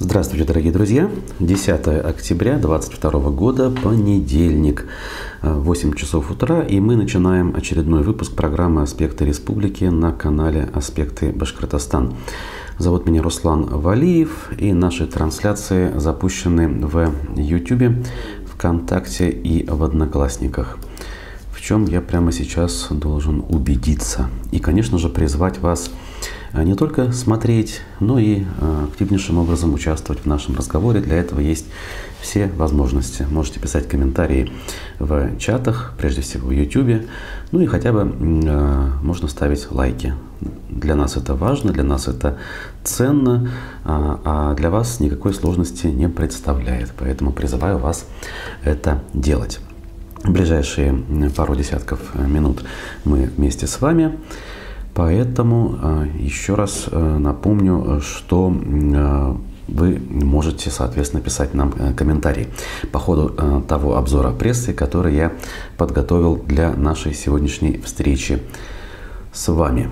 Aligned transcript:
Здравствуйте, 0.00 0.44
дорогие 0.44 0.70
друзья! 0.70 1.10
10 1.40 1.88
октября 1.88 2.58
2022 2.58 3.30
года, 3.30 3.68
понедельник, 3.68 4.86
8 5.42 5.94
часов 5.94 6.30
утра, 6.30 6.62
и 6.62 6.78
мы 6.78 6.94
начинаем 6.94 7.56
очередной 7.56 8.04
выпуск 8.04 8.36
программы 8.36 8.82
«Аспекты 8.82 9.24
республики» 9.24 9.82
на 9.82 10.12
канале 10.12 10.68
«Аспекты 10.72 11.32
Башкортостан». 11.32 12.14
Зовут 12.78 13.06
меня 13.06 13.22
Руслан 13.22 13.64
Валиев, 13.64 14.52
и 14.56 14.72
наши 14.72 15.04
трансляции 15.08 15.90
запущены 15.98 16.68
в 16.86 17.12
YouTube, 17.34 18.06
ВКонтакте 18.54 19.30
и 19.30 19.68
в 19.68 19.82
Одноклассниках 19.82 20.78
в 21.58 21.60
чем 21.60 21.86
я 21.86 22.00
прямо 22.00 22.30
сейчас 22.30 22.86
должен 22.88 23.44
убедиться. 23.48 24.30
И, 24.52 24.60
конечно 24.60 24.96
же, 24.96 25.08
призвать 25.08 25.58
вас 25.58 25.90
не 26.54 26.74
только 26.74 27.12
смотреть, 27.12 27.80
но 28.00 28.18
и 28.18 28.44
а, 28.60 28.84
активнейшим 28.84 29.38
образом 29.38 29.74
участвовать 29.74 30.22
в 30.22 30.26
нашем 30.26 30.56
разговоре. 30.56 31.00
Для 31.00 31.16
этого 31.16 31.40
есть 31.40 31.66
все 32.20 32.46
возможности. 32.46 33.26
Можете 33.30 33.60
писать 33.60 33.88
комментарии 33.88 34.52
в 34.98 35.36
чатах, 35.38 35.94
прежде 35.98 36.22
всего 36.22 36.48
в 36.48 36.50
YouTube, 36.50 37.06
ну 37.52 37.60
и 37.60 37.66
хотя 37.66 37.92
бы 37.92 38.00
а, 38.46 38.92
можно 39.02 39.28
ставить 39.28 39.70
лайки. 39.70 40.14
Для 40.70 40.94
нас 40.94 41.16
это 41.16 41.34
важно, 41.34 41.72
для 41.72 41.82
нас 41.82 42.06
это 42.06 42.38
ценно, 42.84 43.50
а 43.84 44.54
для 44.54 44.70
вас 44.70 45.00
никакой 45.00 45.34
сложности 45.34 45.88
не 45.88 46.08
представляет. 46.08 46.92
Поэтому 46.96 47.32
призываю 47.32 47.78
вас 47.78 48.06
это 48.62 49.02
делать. 49.12 49.58
В 50.22 50.30
ближайшие 50.30 51.02
пару 51.36 51.56
десятков 51.56 52.14
минут 52.14 52.64
мы 53.04 53.30
вместе 53.36 53.66
с 53.66 53.80
вами. 53.80 54.16
Поэтому 54.98 55.78
а, 55.80 56.06
еще 56.18 56.56
раз 56.56 56.88
э, 56.90 57.18
напомню, 57.18 58.00
что 58.00 58.52
а, 58.52 59.36
вы 59.68 59.96
можете, 59.96 60.70
соответственно, 60.70 61.22
писать 61.22 61.54
нам 61.54 61.72
э, 61.78 61.94
комментарии 61.94 62.48
по 62.90 62.98
ходу 62.98 63.32
э, 63.38 63.62
того 63.68 63.96
обзора 63.96 64.32
прессы, 64.32 64.72
который 64.72 65.14
я 65.14 65.32
подготовил 65.76 66.34
для 66.34 66.72
нашей 66.72 67.14
сегодняшней 67.14 67.78
встречи 67.78 68.42
с 69.32 69.46
вами. 69.46 69.88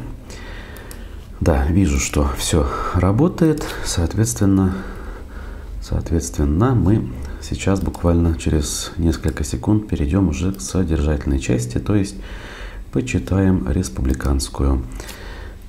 Да, 1.38 1.64
вижу, 1.66 2.00
что 2.00 2.28
все 2.36 2.66
работает. 2.94 3.64
Соответственно, 3.84 4.74
соответственно, 5.82 6.74
мы 6.74 7.12
сейчас 7.40 7.78
буквально 7.78 8.36
через 8.36 8.90
несколько 8.96 9.44
секунд 9.44 9.86
перейдем 9.86 10.30
уже 10.30 10.50
к 10.50 10.60
содержательной 10.60 11.38
части, 11.38 11.78
то 11.78 11.94
есть 11.94 12.16
почитаем 12.96 13.70
республиканскую 13.70 14.82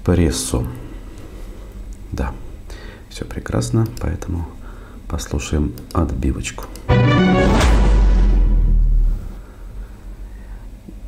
прессу. 0.05 0.65
Да, 2.13 2.31
все 3.09 3.25
прекрасно, 3.25 3.85
поэтому 3.99 4.47
послушаем 5.09 5.73
отбивочку. 5.91 6.63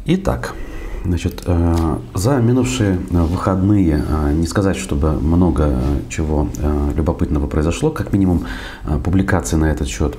Итак, 0.07 0.55
Значит, 1.05 1.43
э, 1.45 1.97
за 2.13 2.37
минувшие 2.39 2.99
выходные, 3.09 4.03
э, 4.05 4.33
не 4.33 4.45
сказать, 4.45 4.75
чтобы 4.75 5.13
много 5.13 5.79
чего 6.09 6.49
э, 6.57 6.91
любопытного 6.97 7.47
произошло, 7.47 7.91
как 7.91 8.11
минимум 8.11 8.43
публикации 9.05 9.55
на 9.55 9.71
этот 9.71 9.87
счет 9.87 10.17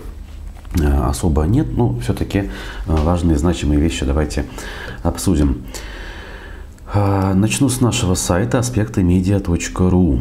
особо 1.04 1.42
нет, 1.42 1.76
но 1.76 1.98
все-таки 1.98 2.48
важные 2.86 3.36
значимые 3.36 3.80
вещи 3.80 4.06
давайте 4.06 4.46
обсудим. 5.02 5.62
А, 6.92 7.34
начну 7.34 7.68
с 7.68 7.80
нашего 7.80 8.14
сайта 8.14 8.58
аспектымедиа.ру. 8.58 10.20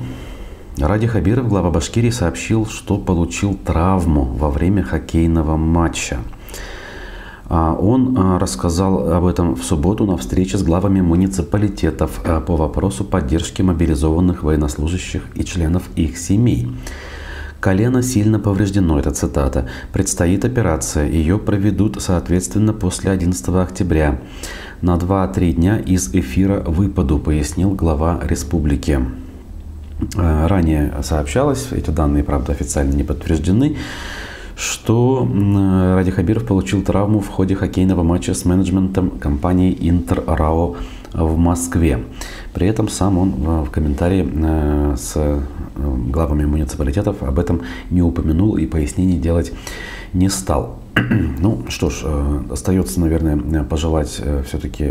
Ради 0.77 1.07
Хабиров, 1.07 1.49
глава 1.49 1.71
Башкирии, 1.71 2.11
сообщил, 2.11 2.65
что 2.65 2.97
получил 2.97 3.55
травму 3.55 4.23
во 4.23 4.49
время 4.49 4.83
хоккейного 4.83 5.57
матча. 5.57 6.19
А, 7.47 7.73
он 7.73 8.15
а, 8.17 8.37
рассказал 8.37 9.11
об 9.11 9.25
этом 9.25 9.55
в 9.55 9.63
субботу 9.63 10.05
на 10.05 10.15
встрече 10.17 10.57
с 10.57 10.63
главами 10.63 11.01
муниципалитетов 11.01 12.21
по 12.45 12.55
вопросу 12.55 13.03
поддержки 13.03 13.63
мобилизованных 13.63 14.43
военнослужащих 14.43 15.23
и 15.33 15.43
членов 15.43 15.83
их 15.95 16.17
семей. 16.17 16.69
Колено 17.59 18.01
сильно 18.01 18.39
повреждено, 18.39 18.99
это 18.99 19.11
цитата. 19.11 19.67
Предстоит 19.91 20.45
операция, 20.45 21.09
ее 21.09 21.37
проведут, 21.37 21.97
соответственно, 21.99 22.71
после 22.71 23.11
11 23.11 23.49
октября 23.49 24.21
на 24.81 24.95
2-3 24.95 25.53
дня 25.53 25.77
из 25.77 26.13
эфира 26.13 26.61
выпаду, 26.61 27.19
пояснил 27.19 27.71
глава 27.71 28.19
республики. 28.23 28.99
Э, 30.15 30.47
ранее 30.47 30.93
сообщалось, 31.03 31.67
эти 31.71 31.89
данные, 31.89 32.23
правда, 32.23 32.53
официально 32.53 32.93
не 32.93 33.03
подтверждены, 33.03 33.77
что 34.55 35.27
Ради 35.95 36.11
Хабиров 36.11 36.45
получил 36.45 36.81
травму 36.81 37.21
в 37.21 37.27
ходе 37.27 37.55
хоккейного 37.55 38.03
матча 38.03 38.33
с 38.33 38.43
менеджментом 38.43 39.11
компании 39.11 39.75
Интер 39.79 40.23
в 41.13 41.37
Москве. 41.37 42.03
При 42.53 42.67
этом 42.67 42.89
сам 42.89 43.17
он 43.17 43.31
в 43.63 43.69
комментарии 43.71 44.29
э, 44.31 44.95
с 44.97 45.13
э, 45.15 45.41
главами 45.75 46.45
муниципалитетов 46.45 47.23
об 47.23 47.39
этом 47.39 47.61
не 47.89 48.01
упомянул 48.01 48.57
и 48.57 48.65
пояснений 48.65 49.17
делать 49.17 49.51
не 50.13 50.29
стал. 50.29 50.79
Ну 51.39 51.65
что 51.69 51.89
ж, 51.89 52.01
э, 52.03 52.39
остается, 52.51 52.99
наверное, 52.99 53.63
пожелать 53.63 54.21
все-таки 54.45 54.87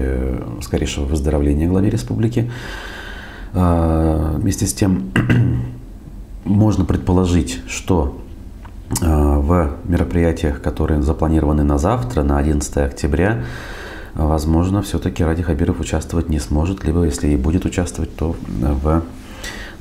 скорейшего 0.63 1.05
выздоровления 1.05 1.69
главе 1.69 1.91
республики. 1.91 2.51
Вместе 3.53 4.67
с 4.67 4.75
тем, 4.75 5.11
можно 6.45 6.85
предположить, 6.85 7.61
что 7.67 8.19
в 9.01 9.73
мероприятиях, 9.85 10.63
которые 10.63 11.03
запланированы 11.03 11.63
на 11.63 11.79
завтра, 11.79 12.23
на 12.23 12.39
11 12.39 12.77
октября, 12.77 13.45
возможно, 14.15 14.83
все-таки 14.83 15.25
Ради 15.25 15.43
Хабиров 15.43 15.81
участвовать 15.81 16.29
не 16.29 16.39
сможет, 16.39 16.85
либо 16.85 17.05
если 17.05 17.29
и 17.29 17.37
будет 17.37 17.65
участвовать, 17.65 18.15
то 18.17 18.37
в 18.49 19.03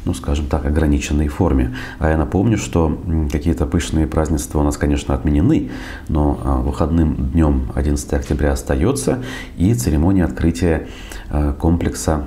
ну, 0.07 0.13
скажем 0.13 0.47
так, 0.47 0.65
ограниченной 0.65 1.27
форме. 1.27 1.75
А 1.99 2.09
я 2.09 2.17
напомню, 2.17 2.57
что 2.57 2.97
какие-то 3.29 3.65
пышные 3.65 4.07
празднества 4.07 4.59
у 4.61 4.63
нас, 4.63 4.77
конечно, 4.77 5.13
отменены, 5.13 5.69
но 6.07 6.39
а, 6.43 6.55
выходным 6.61 7.15
днем 7.31 7.69
11 7.75 8.13
октября 8.13 8.53
остается, 8.53 9.21
и 9.57 9.73
церемония 9.73 10.23
открытия 10.23 10.87
а, 11.29 11.53
комплекса 11.53 12.23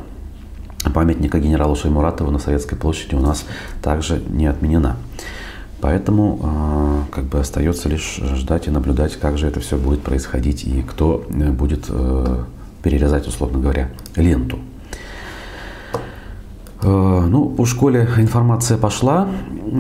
памятника 0.95 1.39
генералу 1.39 1.75
Шаймуратову 1.75 2.31
на 2.31 2.39
Советской 2.39 2.77
площади 2.77 3.15
у 3.15 3.21
нас 3.21 3.47
также 3.83 4.23
не 4.29 4.47
отменена. 4.47 4.97
Поэтому 5.81 6.39
а, 6.43 7.05
как 7.11 7.25
бы 7.25 7.41
остается 7.41 7.89
лишь 7.89 8.21
ждать 8.35 8.67
и 8.67 8.71
наблюдать, 8.71 9.17
как 9.17 9.39
же 9.39 9.47
это 9.47 9.61
все 9.61 9.79
будет 9.79 10.03
происходить 10.03 10.65
и 10.65 10.83
кто 10.83 11.25
э, 11.31 11.51
будет 11.51 11.87
э, 11.89 12.45
перерезать, 12.83 13.27
условно 13.27 13.59
говоря, 13.59 13.89
ленту. 14.17 14.59
Э, 16.83 17.27
ну, 17.29 17.49
по 17.49 17.67
школе 17.67 18.09
информация 18.17 18.79
пошла 18.79 19.29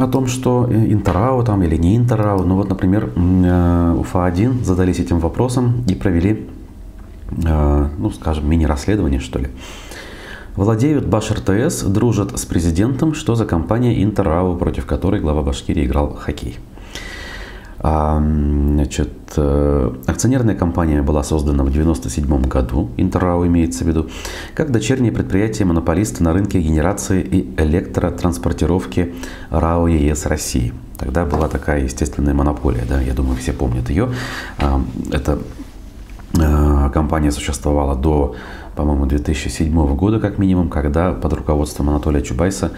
о 0.00 0.06
том, 0.06 0.27
что 0.27 0.69
Интерау 0.71 1.43
там 1.43 1.62
или 1.62 1.77
не 1.77 1.97
Интерау. 1.97 2.44
Ну 2.44 2.56
вот, 2.56 2.69
например, 2.69 3.11
УФА-1 3.16 4.65
задались 4.65 4.99
этим 4.99 5.19
вопросом 5.19 5.84
и 5.89 5.94
провели, 5.94 6.49
ну, 7.31 8.10
скажем, 8.10 8.49
мини-расследование, 8.49 9.21
что 9.21 9.39
ли. 9.39 9.49
Владеют 10.56 11.06
Баш-РТС, 11.06 11.84
дружат 11.84 12.39
с 12.39 12.44
президентом. 12.44 13.15
Что 13.15 13.34
за 13.34 13.47
компания 13.47 14.03
Интерау, 14.03 14.56
против 14.56 14.84
которой 14.84 15.21
глава 15.21 15.43
Башкирии 15.43 15.87
играл 15.87 16.15
хоккей? 16.15 16.59
А, 17.83 18.19
значит, 18.19 19.11
э, 19.37 19.93
акционерная 20.07 20.55
компания 20.55 21.01
была 21.01 21.23
создана 21.23 21.65
в 21.65 21.69
1997 21.69 22.47
году, 22.47 22.91
Интерау 22.99 23.47
имеется 23.47 23.85
в 23.85 23.89
виду, 23.89 24.11
как 24.55 24.71
дочернее 24.71 25.13
предприятие 25.13 25.65
монополиста 25.65 26.23
на 26.23 26.35
рынке 26.35 26.61
генерации 26.61 27.23
и 27.23 27.55
электротранспортировки 27.57 29.15
РАО 29.51 29.89
ЕС 29.89 30.27
России. 30.27 30.75
Тогда 30.99 31.25
была 31.25 31.49
такая 31.49 31.85
естественная 31.85 32.34
монополия, 32.34 32.84
да, 32.87 33.01
я 33.01 33.15
думаю, 33.15 33.39
все 33.39 33.54
помнят 33.54 33.89
ее. 33.89 34.10
А, 34.59 34.83
эта 35.10 35.39
э, 36.39 36.91
компания 36.93 37.33
существовала 37.33 37.97
до 37.97 38.37
по-моему, 38.77 39.07
2007 39.07 39.97
года 39.97 40.21
как 40.21 40.39
минимум, 40.39 40.69
когда 40.69 41.13
под 41.13 41.33
руководством 41.33 41.91
Анатолия 41.91 42.22
Чубайса 42.22 42.72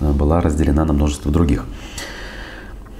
э, 0.00 0.12
была 0.12 0.40
разделена 0.40 0.84
на 0.84 0.92
множество 0.92 1.32
других. 1.32 1.64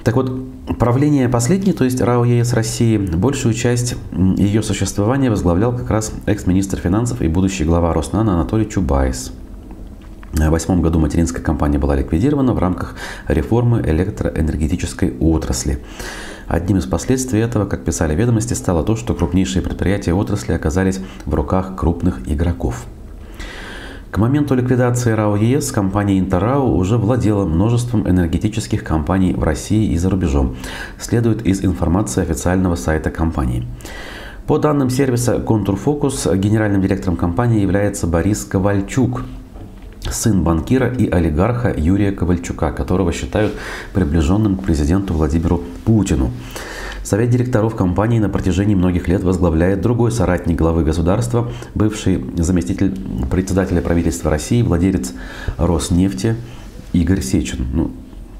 Так 0.08 0.16
вот, 0.16 0.32
правление 0.78 1.28
последней, 1.28 1.75
то 1.75 1.84
есть 1.84 2.00
РАО 2.00 2.25
ЕС 2.25 2.55
России, 2.55 2.96
большую 2.96 3.52
часть 3.52 3.94
ее 4.38 4.62
существования 4.62 5.28
возглавлял 5.28 5.76
как 5.76 5.90
раз 5.90 6.14
экс-министр 6.25 6.78
финансов 6.78 7.20
и 7.20 7.28
будущий 7.28 7.64
глава 7.64 7.93
Роснана 7.93 8.32
Анатолий 8.32 8.66
Чубайс. 8.66 9.32
В 10.32 10.37
2008 10.37 10.81
году 10.81 10.99
материнская 10.99 11.43
компания 11.43 11.76
была 11.76 11.94
ликвидирована 11.94 12.55
в 12.55 12.58
рамках 12.58 12.94
реформы 13.26 13.82
электроэнергетической 13.82 15.12
отрасли. 15.20 15.78
Одним 16.46 16.78
из 16.78 16.87
последствий 16.87 17.40
этого, 17.40 17.66
как 17.66 17.84
писали 17.84 18.14
ведомости, 18.14 18.55
стало 18.55 18.84
то, 18.84 18.96
что 18.96 19.12
крупнейшие 19.12 19.60
предприятия 19.60 20.14
отрасли 20.14 20.55
оказались 20.55 21.00
в 21.26 21.34
руках 21.34 21.76
крупных 21.76 22.26
игроков. 22.26 22.87
К 24.10 24.16
моменту 24.16 24.55
ликвидации 24.55 25.12
РАО 25.12 25.37
ЕС 25.37 25.70
компания 25.70 26.19
Интеррао 26.19 26.75
уже 26.75 26.96
владела 26.96 27.44
множеством 27.44 28.08
энергетических 28.08 28.82
компаний 28.82 29.34
в 29.34 29.43
России 29.43 29.93
и 29.93 29.99
за 29.99 30.08
рубежом, 30.08 30.56
следует 30.99 31.44
из 31.44 31.62
информации 31.62 32.22
официального 32.22 32.75
сайта 32.75 33.10
компании. 33.10 33.66
По 34.46 34.58
данным 34.58 34.88
сервиса 34.88 35.38
«Контурфокус», 35.40 36.26
генеральным 36.26 36.81
директором 36.81 37.16
компании 37.16 37.60
является 37.60 38.06
Борис 38.06 38.46
Ковальчук, 38.46 39.25
сын 40.10 40.43
банкира 40.43 40.88
и 40.88 41.06
олигарха 41.06 41.75
Юрия 41.76 42.12
Ковальчука, 42.12 42.72
которого 42.72 43.12
считают 43.12 43.52
приближенным 43.93 44.56
к 44.56 44.62
президенту 44.62 45.12
Владимиру 45.12 45.62
Путину. 45.84 46.31
Совет 47.03 47.31
директоров 47.31 47.75
компании 47.75 48.19
на 48.19 48.29
протяжении 48.29 48.75
многих 48.75 49.09
лет 49.09 49.23
возглавляет 49.23 49.81
другой 49.81 50.12
соратник 50.12 50.56
главы 50.56 50.85
государства, 50.85 51.50
бывший 51.75 52.23
заместитель 52.37 52.95
председателя 53.31 53.81
правительства 53.81 54.31
России, 54.31 54.62
владелец 54.62 55.12
Роснефти 55.56 56.37
Игорь 56.93 57.23
Сечин. 57.23 57.67
Ну, 57.73 57.91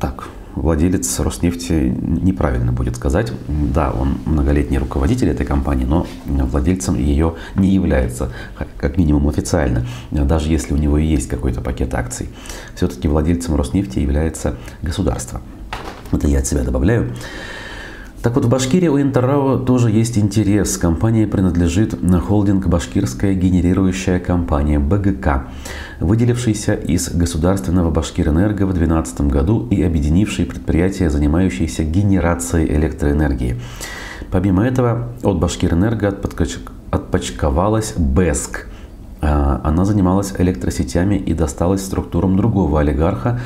так, 0.01 0.29
владелец 0.55 1.19
Роснефти 1.21 1.73
неправильно 1.73 2.73
будет 2.73 2.97
сказать. 2.97 3.33
Да, 3.49 3.91
он 3.91 4.19
многолетний 4.27 4.79
руководитель 4.79 5.29
этой 5.29 5.47
компании, 5.47 5.85
но 5.85 6.07
владельцем 6.27 6.99
ее 6.99 7.37
не 7.55 7.71
является, 7.71 8.31
как 8.77 8.99
минимум 8.99 9.29
официально, 9.29 9.87
даже 10.11 10.51
если 10.51 10.75
у 10.75 10.77
него 10.77 10.99
и 10.99 11.07
есть 11.07 11.29
какой-то 11.29 11.61
пакет 11.61 11.95
акций. 11.95 12.29
Все-таки 12.75 13.09
владельцем 13.09 13.55
Роснефти 13.55 14.01
является 14.01 14.57
государство. 14.83 15.41
Это 16.13 16.27
я 16.27 16.41
от 16.41 16.47
себя 16.47 16.63
добавляю. 16.63 17.15
Так 18.21 18.35
вот, 18.35 18.47
в 18.47 18.49
Башкирии 18.49 18.89
у 18.89 19.01
Интеррао 19.01 19.59
тоже 19.59 19.93
есть 19.93 20.19
интерес. 20.19 20.77
Компания 20.77 21.29
принадлежит 21.29 22.03
на 22.03 22.19
холдинг 22.19 22.67
«Башкирская 22.67 23.35
генерирующая 23.35 24.19
компания» 24.19 24.81
БГК, 24.81 25.47
выделившийся 26.01 26.75
из 26.75 27.11
государственного 27.15 27.93
«Башкирэнерго» 27.93 28.67
в 28.67 28.73
2012 28.73 29.21
году 29.21 29.69
и 29.71 29.81
объединивший 29.85 30.47
предприятия, 30.47 31.11
занимающиеся 31.11 31.85
генерацией 31.85 32.75
электроэнергии. 32.75 33.61
Помимо 34.33 34.67
этого, 34.67 35.11
от 35.23 35.39
«Башкирэнерго» 35.39 36.09
отпочковалась 36.91 37.95
БЭСК. 37.97 38.67
А, 39.21 39.61
она 39.63 39.85
занималась 39.85 40.35
электросетями 40.37 41.15
и 41.15 41.35
досталась 41.35 41.85
структурам 41.85 42.37
другого 42.37 42.81
олигарха, 42.81 43.39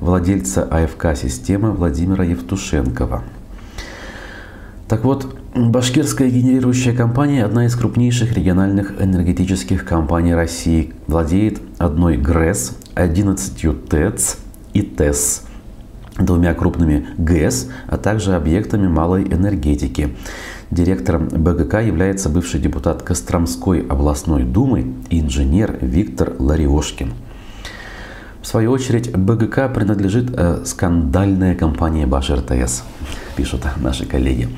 владельца 0.00 0.62
АФК-системы 0.62 1.72
Владимира 1.72 2.24
Евтушенкова– 2.24 3.22
так 4.88 5.04
вот, 5.04 5.26
Башкирская 5.54 6.28
генерирующая 6.28 6.94
компания– 6.94 7.44
одна 7.46 7.66
из 7.66 7.74
крупнейших 7.74 8.34
региональных 8.34 9.00
энергетических 9.00 9.84
компаний 9.84 10.34
России. 10.34 10.92
Владеет 11.06 11.60
одной 11.78 12.18
ГРЭС, 12.18 12.76
11 12.94 13.88
ТЭЦ 13.88 14.36
и 14.74 14.82
ТЭС, 14.82 15.44
двумя 16.18 16.52
крупными 16.52 17.06
ГЭС, 17.16 17.70
а 17.86 17.96
также 17.96 18.34
объектами 18.34 18.86
малой 18.86 19.24
энергетики. 19.24 20.16
Директором 20.70 21.28
БГК 21.28 21.80
является 21.80 22.28
бывший 22.28 22.60
депутат 22.60 23.02
Костромской 23.02 23.80
областной 23.86 24.42
думы 24.42 24.94
инженер 25.08 25.78
Виктор 25.80 26.34
Лариошкин. 26.38 27.14
В 28.42 28.46
свою 28.46 28.72
очередь, 28.72 29.16
БГК 29.16 29.68
принадлежит 29.68 30.30
э, 30.36 30.62
скандальная 30.66 31.54
компания 31.54 32.06
Башир 32.06 32.42
ТС 32.42 32.82
пишут 33.34 33.66
наши 33.76 34.06
коллеги 34.06 34.48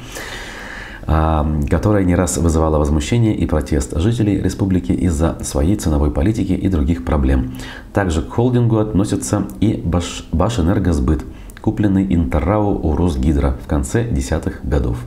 а, 1.09 1.47
которая 1.71 2.05
не 2.05 2.17
раз 2.17 2.37
вызывала 2.37 2.79
возмущение 2.79 3.35
и 3.35 3.47
протест 3.47 3.97
жителей 3.97 4.41
республики 4.41 4.93
из-за 4.93 5.39
своей 5.43 5.77
ценовой 5.77 6.11
политики 6.11 6.53
и 6.53 6.69
других 6.69 7.05
проблем. 7.05 7.55
Также 7.93 8.23
к 8.23 8.31
холдингу 8.31 8.79
относятся 8.79 9.47
и 9.61 9.75
Баш, 9.75 10.27
Башэнергосбыт, 10.33 11.25
купленный 11.61 12.13
Интеррау 12.13 12.81
у 12.85 12.97
Росгидро 12.97 13.57
в 13.65 13.69
конце 13.69 14.09
десятых 14.09 14.61
годов. 14.65 14.99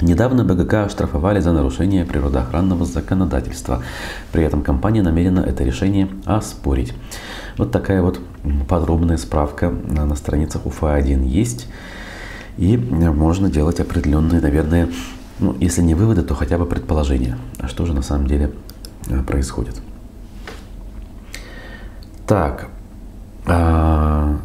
Недавно 0.00 0.44
БГК 0.44 0.84
оштрафовали 0.84 1.40
за 1.40 1.52
нарушение 1.52 2.04
природоохранного 2.04 2.84
законодательства. 2.84 3.82
При 4.30 4.44
этом 4.44 4.62
компания 4.62 5.02
намерена 5.02 5.40
это 5.40 5.64
решение 5.64 6.08
оспорить. 6.24 6.94
Вот 7.56 7.72
такая 7.72 8.02
вот 8.02 8.20
подробная 8.68 9.16
справка 9.16 9.70
на 9.70 10.14
страницах 10.14 10.66
УФА-1 10.66 11.26
есть. 11.26 11.66
И 12.58 12.76
можно 12.76 13.48
делать 13.48 13.78
определенные, 13.78 14.40
наверное, 14.40 14.88
ну, 15.38 15.56
если 15.60 15.80
не 15.80 15.94
выводы, 15.94 16.22
то 16.22 16.34
хотя 16.34 16.58
бы 16.58 16.66
предположения, 16.66 17.38
а 17.58 17.68
что 17.68 17.86
же 17.86 17.94
на 17.94 18.02
самом 18.02 18.26
деле 18.26 18.50
э, 19.08 19.22
происходит. 19.22 19.80
Так, 22.26 22.68
а, 23.46 24.38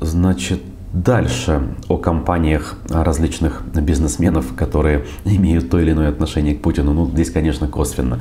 значит, 0.00 0.60
дальше 0.92 1.74
о 1.88 1.96
компаниях 1.96 2.76
различных 2.88 3.62
бизнесменов, 3.74 4.54
которые 4.54 5.06
имеют 5.24 5.70
то 5.70 5.80
или 5.80 5.92
иное 5.92 6.10
отношение 6.10 6.54
к 6.54 6.60
Путину. 6.60 6.92
Ну, 6.92 7.06
здесь, 7.06 7.30
конечно, 7.30 7.66
косвенно. 7.66 8.20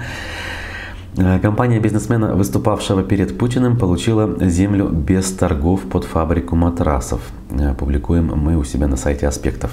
Э, 1.18 1.40
компания 1.40 1.80
бизнесмена, 1.80 2.36
выступавшего 2.36 3.02
перед 3.02 3.38
Путиным, 3.38 3.78
получила 3.78 4.38
землю 4.40 4.90
без 4.90 5.32
торгов 5.32 5.82
под 5.82 6.04
фабрику 6.04 6.56
матрасов. 6.56 7.22
Э, 7.50 7.74
публикуем 7.74 8.32
мы 8.36 8.56
у 8.56 8.64
себя 8.64 8.88
на 8.88 8.98
сайте 8.98 9.28
«Аспектов». 9.28 9.72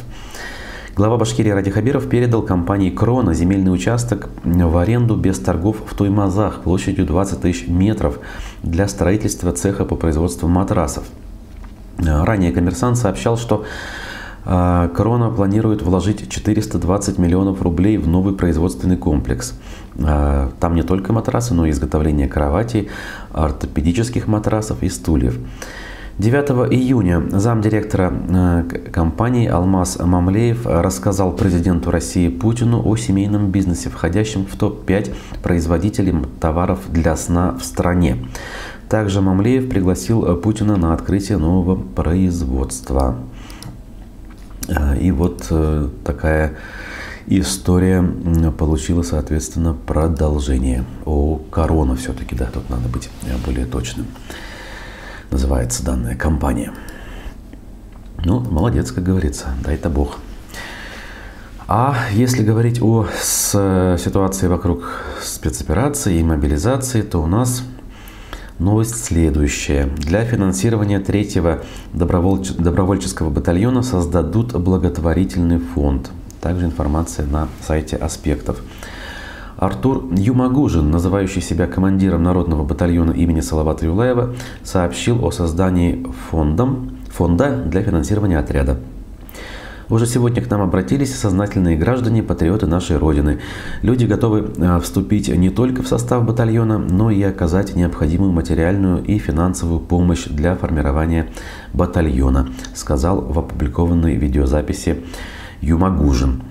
Глава 0.96 1.18
Башкирии 1.18 1.50
Ради 1.50 1.70
Хабиров 1.70 2.08
передал 2.08 2.42
компании 2.42 2.88
«Крона» 2.88 3.34
земельный 3.34 3.74
участок 3.74 4.30
в 4.44 4.78
аренду 4.78 5.16
без 5.16 5.38
торгов 5.38 5.76
в 5.86 5.94
Туймазах 5.94 6.62
площадью 6.62 7.04
20 7.04 7.40
тысяч 7.40 7.68
метров 7.68 8.20
для 8.62 8.88
строительства 8.88 9.52
цеха 9.52 9.84
по 9.84 9.96
производству 9.96 10.48
матрасов. 10.48 11.04
Э, 11.98 12.24
ранее 12.24 12.52
коммерсант 12.52 12.96
сообщал, 12.96 13.36
что 13.36 13.66
а, 14.46 14.88
Корона 14.88 15.30
планирует 15.30 15.82
вложить 15.82 16.28
420 16.28 17.18
миллионов 17.18 17.62
рублей 17.62 17.96
в 17.96 18.06
новый 18.06 18.34
производственный 18.34 18.96
комплекс. 18.96 19.54
А, 20.02 20.50
там 20.60 20.74
не 20.74 20.82
только 20.82 21.12
матрасы, 21.12 21.54
но 21.54 21.66
и 21.66 21.70
изготовление 21.70 22.28
кроватей, 22.28 22.88
ортопедических 23.32 24.26
матрасов 24.26 24.82
и 24.82 24.88
стульев. 24.88 25.38
9 26.18 26.72
июня 26.72 27.22
замдиректора 27.30 28.12
а, 28.30 28.64
компании 28.92 29.48
Алмаз 29.48 29.98
Мамлеев 29.98 30.66
рассказал 30.66 31.32
президенту 31.32 31.90
России 31.90 32.28
Путину 32.28 32.82
о 32.84 32.96
семейном 32.96 33.50
бизнесе, 33.50 33.90
входящем 33.90 34.46
в 34.46 34.56
топ-5 34.56 35.14
производителей 35.42 36.14
товаров 36.40 36.80
для 36.88 37.16
сна 37.16 37.52
в 37.58 37.64
стране. 37.64 38.16
Также 38.88 39.20
Мамлеев 39.20 39.68
пригласил 39.68 40.36
Путина 40.36 40.76
на 40.76 40.94
открытие 40.94 41.38
нового 41.38 41.74
производства. 41.76 43.16
А, 44.68 44.94
и 44.94 45.10
вот 45.10 45.46
э, 45.50 45.88
такая 46.04 46.54
история 47.26 48.02
получила, 48.56 49.02
соответственно, 49.02 49.74
продолжение. 49.74 50.84
О, 51.04 51.40
корона 51.50 51.96
все-таки, 51.96 52.34
да, 52.34 52.46
тут 52.46 52.68
надо 52.70 52.88
быть 52.88 53.08
э, 53.22 53.36
более 53.44 53.66
точным. 53.66 54.06
Называется 55.30 55.84
данная 55.84 56.16
компания. 56.16 56.72
Ну, 58.24 58.40
молодец, 58.40 58.92
как 58.92 59.04
говорится, 59.04 59.48
дай-то 59.62 59.90
Бог. 59.90 60.18
А 61.66 61.96
если 62.12 62.42
говорить 62.42 62.82
о 62.82 63.06
ситуации 63.10 64.48
вокруг 64.48 65.02
спецоперации 65.22 66.18
и 66.18 66.22
мобилизации, 66.22 67.02
то 67.02 67.22
у 67.22 67.26
нас 67.26 67.62
Новость 68.58 69.04
следующая. 69.04 69.86
Для 69.98 70.24
финансирования 70.24 71.00
третьего 71.00 71.64
добровольч... 71.92 72.52
добровольческого 72.52 73.28
батальона 73.28 73.82
создадут 73.82 74.52
благотворительный 74.52 75.58
фонд. 75.58 76.10
Также 76.44 76.66
информация 76.66 77.24
на 77.24 77.48
сайте 77.62 77.96
«Аспектов». 77.96 78.60
Артур 79.56 80.10
Юмагужин, 80.14 80.90
называющий 80.90 81.40
себя 81.40 81.66
командиром 81.66 82.22
народного 82.22 82.64
батальона 82.64 83.12
имени 83.12 83.40
Салавата 83.40 83.86
Юлаева, 83.86 84.34
сообщил 84.62 85.24
о 85.24 85.30
создании 85.30 86.06
фондом, 86.28 86.98
фонда 87.10 87.56
для 87.64 87.80
финансирования 87.80 88.38
отряда. 88.38 88.76
Уже 89.88 90.06
сегодня 90.06 90.42
к 90.42 90.50
нам 90.50 90.60
обратились 90.60 91.14
сознательные 91.14 91.78
граждане, 91.78 92.22
патриоты 92.22 92.66
нашей 92.66 92.98
Родины. 92.98 93.40
Люди 93.80 94.04
готовы 94.04 94.52
а, 94.58 94.80
вступить 94.80 95.28
не 95.28 95.48
только 95.48 95.82
в 95.82 95.88
состав 95.88 96.26
батальона, 96.26 96.76
но 96.76 97.10
и 97.10 97.22
оказать 97.22 97.74
необходимую 97.74 98.32
материальную 98.32 99.02
и 99.02 99.16
финансовую 99.16 99.80
помощь 99.80 100.26
для 100.26 100.56
формирования 100.56 101.30
батальона, 101.72 102.50
сказал 102.74 103.22
в 103.22 103.38
опубликованной 103.38 104.16
видеозаписи 104.16 105.04
Юмагужин. 105.64 106.42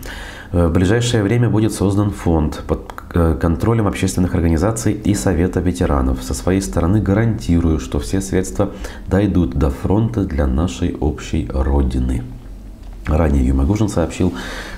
В 0.51 0.69
ближайшее 0.69 1.23
время 1.23 1.49
будет 1.49 1.73
создан 1.73 2.11
фонд 2.11 2.61
под 2.67 2.93
э, 3.15 3.35
контролем 3.41 3.87
общественных 3.87 4.35
организаций 4.35 4.93
и 4.93 5.15
Совета 5.15 5.59
ветеранов. 5.59 6.21
Со 6.21 6.35
своей 6.35 6.61
стороны 6.61 7.01
гарантирую, 7.01 7.79
что 7.79 7.99
все 7.99 8.21
средства 8.21 8.71
дойдут 9.07 9.55
до 9.55 9.71
фронта 9.71 10.25
для 10.25 10.45
нашей 10.45 10.95
общей 10.95 11.49
Родины. 11.51 12.23
Ранее 13.07 13.47
Юмагужин 13.47 13.89
сообщил, 13.89 14.31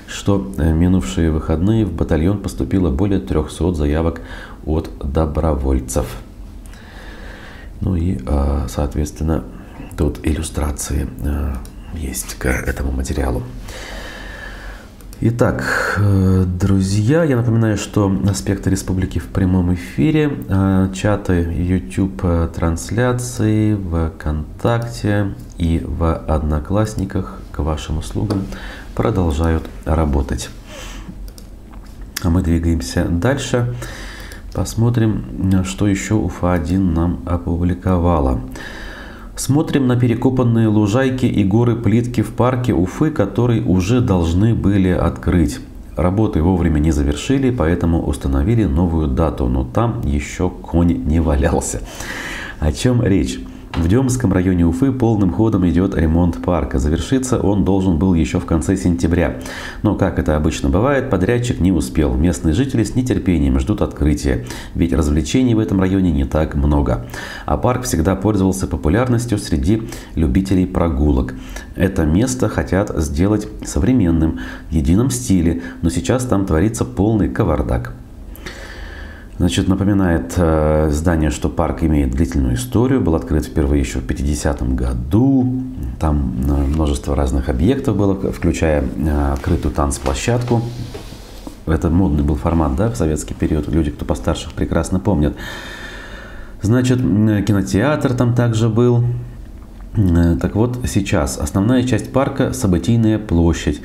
что 0.06 0.50
э, 0.56 0.72
минувшие 0.72 1.30
выходные 1.30 1.84
в 1.84 1.92
батальон 1.92 2.38
поступило 2.38 2.90
более 2.90 3.20
300 3.20 3.74
заявок 3.74 4.22
от 4.64 4.90
добровольцев. 5.04 6.06
Ну 7.82 7.94
и, 7.94 8.18
соответственно, 8.68 9.44
тут 9.98 10.20
иллюстрации 10.22 11.06
есть 11.92 12.36
к 12.36 12.46
этому 12.46 12.90
материалу. 12.90 13.42
Итак, 15.18 15.64
э, 15.96 16.44
друзья, 16.44 17.24
я 17.24 17.36
напоминаю, 17.36 17.78
что 17.78 18.14
«Аспекты 18.28 18.68
республики» 18.68 19.18
в 19.18 19.28
прямом 19.28 19.72
эфире, 19.72 20.30
э, 20.46 20.90
чаты 20.94 21.40
YouTube 21.56 22.20
э, 22.22 22.50
трансляции 22.54 23.74
ВКонтакте 23.76 25.34
и 25.56 25.82
в 25.82 26.14
Одноклассниках 26.14 27.40
к 27.50 27.60
вашим 27.60 27.96
услугам 27.96 28.44
продолжают 28.94 29.64
работать. 29.86 30.50
А 32.22 32.28
мы 32.28 32.42
двигаемся 32.42 33.06
дальше. 33.06 33.74
Посмотрим, 34.52 35.64
что 35.64 35.88
еще 35.88 36.12
УФА-1 36.12 36.78
нам 36.78 37.22
опубликовала. 37.24 38.42
Смотрим 39.36 39.86
на 39.86 40.00
перекопанные 40.00 40.66
лужайки 40.66 41.26
и 41.26 41.44
горы 41.44 41.76
плитки 41.76 42.22
в 42.22 42.32
парке 42.32 42.72
Уфы, 42.72 43.10
которые 43.10 43.62
уже 43.62 44.00
должны 44.00 44.54
были 44.54 44.88
открыть. 44.88 45.60
Работы 45.94 46.42
вовремя 46.42 46.78
не 46.78 46.90
завершили, 46.90 47.50
поэтому 47.50 48.02
установили 48.02 48.64
новую 48.64 49.08
дату, 49.08 49.46
но 49.46 49.62
там 49.64 50.00
еще 50.04 50.48
конь 50.48 51.04
не 51.04 51.20
валялся. 51.20 51.82
О 52.60 52.72
чем 52.72 53.02
речь? 53.02 53.38
В 53.76 53.88
Демском 53.88 54.32
районе 54.32 54.64
Уфы 54.64 54.90
полным 54.90 55.30
ходом 55.30 55.68
идет 55.68 55.94
ремонт 55.94 56.42
парка. 56.42 56.78
Завершиться 56.78 57.38
он 57.38 57.62
должен 57.62 57.98
был 57.98 58.14
еще 58.14 58.40
в 58.40 58.46
конце 58.46 58.74
сентября. 58.74 59.38
Но, 59.82 59.96
как 59.96 60.18
это 60.18 60.34
обычно 60.34 60.70
бывает, 60.70 61.10
подрядчик 61.10 61.60
не 61.60 61.72
успел. 61.72 62.14
Местные 62.14 62.54
жители 62.54 62.84
с 62.84 62.94
нетерпением 62.94 63.60
ждут 63.60 63.82
открытия, 63.82 64.46
ведь 64.74 64.94
развлечений 64.94 65.54
в 65.54 65.58
этом 65.58 65.78
районе 65.78 66.10
не 66.10 66.24
так 66.24 66.54
много. 66.54 67.06
А 67.44 67.58
парк 67.58 67.82
всегда 67.82 68.16
пользовался 68.16 68.66
популярностью 68.66 69.36
среди 69.38 69.82
любителей 70.14 70.66
прогулок. 70.66 71.34
Это 71.74 72.06
место 72.06 72.48
хотят 72.48 72.90
сделать 72.96 73.46
современным, 73.62 74.40
в 74.70 74.72
едином 74.72 75.10
стиле, 75.10 75.62
но 75.82 75.90
сейчас 75.90 76.24
там 76.24 76.46
творится 76.46 76.86
полный 76.86 77.28
кавардак. 77.28 77.92
Значит, 79.38 79.68
напоминает 79.68 80.32
э, 80.38 80.88
здание, 80.90 81.30
что 81.30 81.50
парк 81.50 81.82
имеет 81.82 82.10
длительную 82.10 82.54
историю, 82.54 83.02
был 83.02 83.14
открыт 83.14 83.44
впервые 83.44 83.80
еще 83.80 83.98
в 83.98 84.06
50-м 84.06 84.74
году. 84.76 85.62
Там 86.00 86.32
э, 86.48 86.52
множество 86.52 87.14
разных 87.14 87.50
объектов 87.50 87.96
было, 87.96 88.14
включая 88.32 88.82
э, 88.82 89.32
открытую 89.34 89.74
танцплощадку. 89.74 90.62
Это 91.66 91.90
модный 91.90 92.22
был 92.22 92.36
формат, 92.36 92.76
да, 92.76 92.88
в 92.88 92.96
советский 92.96 93.34
период. 93.34 93.68
Люди, 93.68 93.90
кто 93.90 94.06
постарше, 94.06 94.48
прекрасно 94.54 95.00
помнят. 95.00 95.36
Значит, 96.62 96.98
кинотеатр 96.98 98.14
там 98.14 98.34
также 98.34 98.70
был. 98.70 99.04
Э, 99.96 100.36
так 100.40 100.54
вот, 100.54 100.78
сейчас 100.86 101.38
основная 101.38 101.82
часть 101.82 102.12
парка– 102.12 102.52
событийная 102.54 103.18
площадь. 103.18 103.80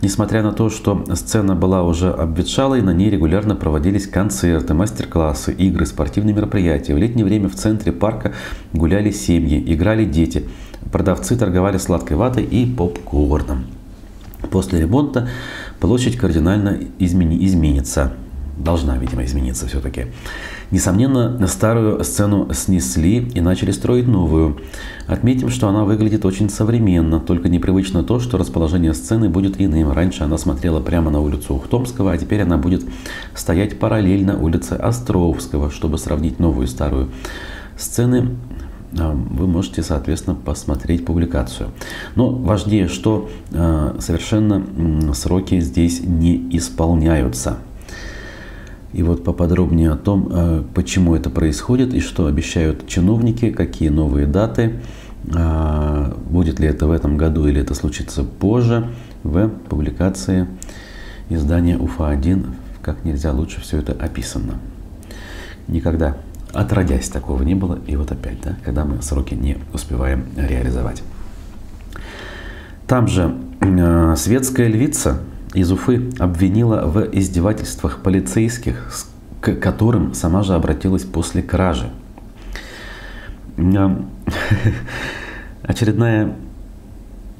Несмотря 0.00 0.42
на 0.42 0.52
то, 0.52 0.70
что 0.70 1.04
сцена 1.14 1.54
была 1.54 1.82
уже 1.82 2.10
обветшалой, 2.10 2.82
на 2.82 2.90
ней 2.90 3.10
регулярно 3.10 3.56
проводились 3.56 4.06
концерты, 4.06 4.74
мастер-классы, 4.74 5.52
игры, 5.52 5.86
спортивные 5.86 6.34
мероприятия. 6.34 6.94
В 6.94 6.98
летнее 6.98 7.24
время 7.24 7.48
в 7.48 7.54
центре 7.54 7.92
парка 7.92 8.32
гуляли 8.72 9.10
семьи, 9.10 9.62
играли 9.66 10.04
дети. 10.04 10.44
Продавцы 10.92 11.36
торговали 11.36 11.78
сладкой 11.78 12.16
ватой 12.16 12.44
и 12.44 12.64
попкорном. 12.66 13.66
После 14.50 14.80
ремонта 14.80 15.28
площадь 15.80 16.16
кардинально 16.16 16.78
измени, 16.98 17.44
изменится. 17.44 18.12
Должна, 18.56 18.96
видимо, 18.96 19.24
измениться 19.24 19.66
все-таки. 19.66 20.06
Несомненно, 20.70 21.46
старую 21.46 22.02
сцену 22.04 22.48
снесли 22.54 23.18
и 23.18 23.40
начали 23.40 23.70
строить 23.70 24.08
новую. 24.08 24.58
Отметим, 25.06 25.50
что 25.50 25.68
она 25.68 25.84
выглядит 25.84 26.24
очень 26.24 26.48
современно, 26.48 27.20
только 27.20 27.50
непривычно 27.50 28.02
то, 28.02 28.18
что 28.18 28.38
расположение 28.38 28.94
сцены 28.94 29.28
будет 29.28 29.60
иным. 29.60 29.92
Раньше 29.92 30.24
она 30.24 30.38
смотрела 30.38 30.80
прямо 30.80 31.10
на 31.10 31.20
улицу 31.20 31.54
Ухтомского, 31.54 32.12
а 32.12 32.18
теперь 32.18 32.42
она 32.42 32.56
будет 32.56 32.84
стоять 33.34 33.78
параллельно 33.78 34.38
улице 34.38 34.72
Островского. 34.72 35.70
Чтобы 35.70 35.98
сравнить 35.98 36.38
новую 36.38 36.66
и 36.66 36.70
старую 36.70 37.10
сцены, 37.76 38.30
а, 38.98 39.12
вы 39.12 39.46
можете, 39.46 39.82
соответственно, 39.82 40.34
посмотреть 40.34 41.04
публикацию. 41.04 41.68
Но 42.14 42.30
важнее, 42.30 42.88
что 42.88 43.28
а, 43.52 43.96
совершенно 44.00 45.12
сроки 45.14 45.60
здесь 45.60 46.00
не 46.00 46.56
исполняются. 46.56 47.58
И 48.96 49.02
вот 49.02 49.24
поподробнее 49.24 49.92
о 49.92 49.96
том, 49.96 50.30
э, 50.32 50.62
почему 50.74 51.14
это 51.14 51.28
происходит 51.28 51.92
и 51.92 52.00
что 52.00 52.24
обещают 52.24 52.88
чиновники, 52.88 53.50
какие 53.50 53.90
новые 53.90 54.26
даты, 54.26 54.80
э, 55.26 56.12
будет 56.30 56.60
ли 56.60 56.66
это 56.66 56.86
в 56.86 56.90
этом 56.90 57.18
году 57.18 57.46
или 57.46 57.60
это 57.60 57.74
случится 57.74 58.24
позже, 58.24 58.88
в 59.22 59.50
публикации 59.68 60.46
издания 61.28 61.76
УФА-1 61.76 62.46
как 62.80 63.04
нельзя 63.04 63.32
лучше 63.32 63.60
все 63.60 63.80
это 63.80 63.92
описано. 63.92 64.54
Никогда 65.68 66.16
отродясь 66.54 67.10
такого 67.10 67.42
не 67.42 67.54
было, 67.54 67.78
и 67.86 67.96
вот 67.96 68.12
опять, 68.12 68.40
да, 68.42 68.56
когда 68.64 68.86
мы 68.86 69.02
сроки 69.02 69.34
не 69.34 69.58
успеваем 69.74 70.24
реализовать. 70.38 71.02
Там 72.86 73.08
же 73.08 73.36
э, 73.60 74.14
светская 74.16 74.68
львица 74.68 75.20
из 75.56 75.72
Уфы 75.72 76.10
обвинила 76.18 76.82
в 76.82 77.08
издевательствах 77.12 78.00
полицейских, 78.02 78.92
к 79.40 79.54
которым 79.54 80.12
сама 80.12 80.42
же 80.42 80.54
обратилась 80.54 81.04
после 81.04 81.42
кражи. 81.42 81.90
Очередная 85.62 86.34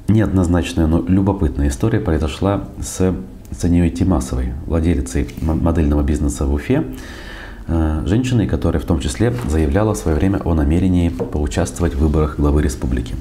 неоднозначная, 0.07 0.87
но 0.87 1.03
любопытная 1.07 1.67
история 1.67 1.99
произошла 1.99 2.67
с 2.81 3.13
Санией 3.51 3.91
Тимасовой, 3.91 4.53
владелицей 4.65 5.29
модельного 5.41 6.01
бизнеса 6.01 6.45
в 6.45 6.53
Уфе, 6.53 6.85
э, 7.67 8.03
женщиной, 8.07 8.47
которая 8.47 8.81
в 8.81 8.85
том 8.85 8.99
числе 8.99 9.31
заявляла 9.47 9.93
в 9.93 9.97
свое 9.97 10.17
время 10.17 10.41
о 10.43 10.55
намерении 10.55 11.09
поучаствовать 11.09 11.93
в 11.93 11.99
выборах 11.99 12.37
главы 12.37 12.63
республики 12.63 13.13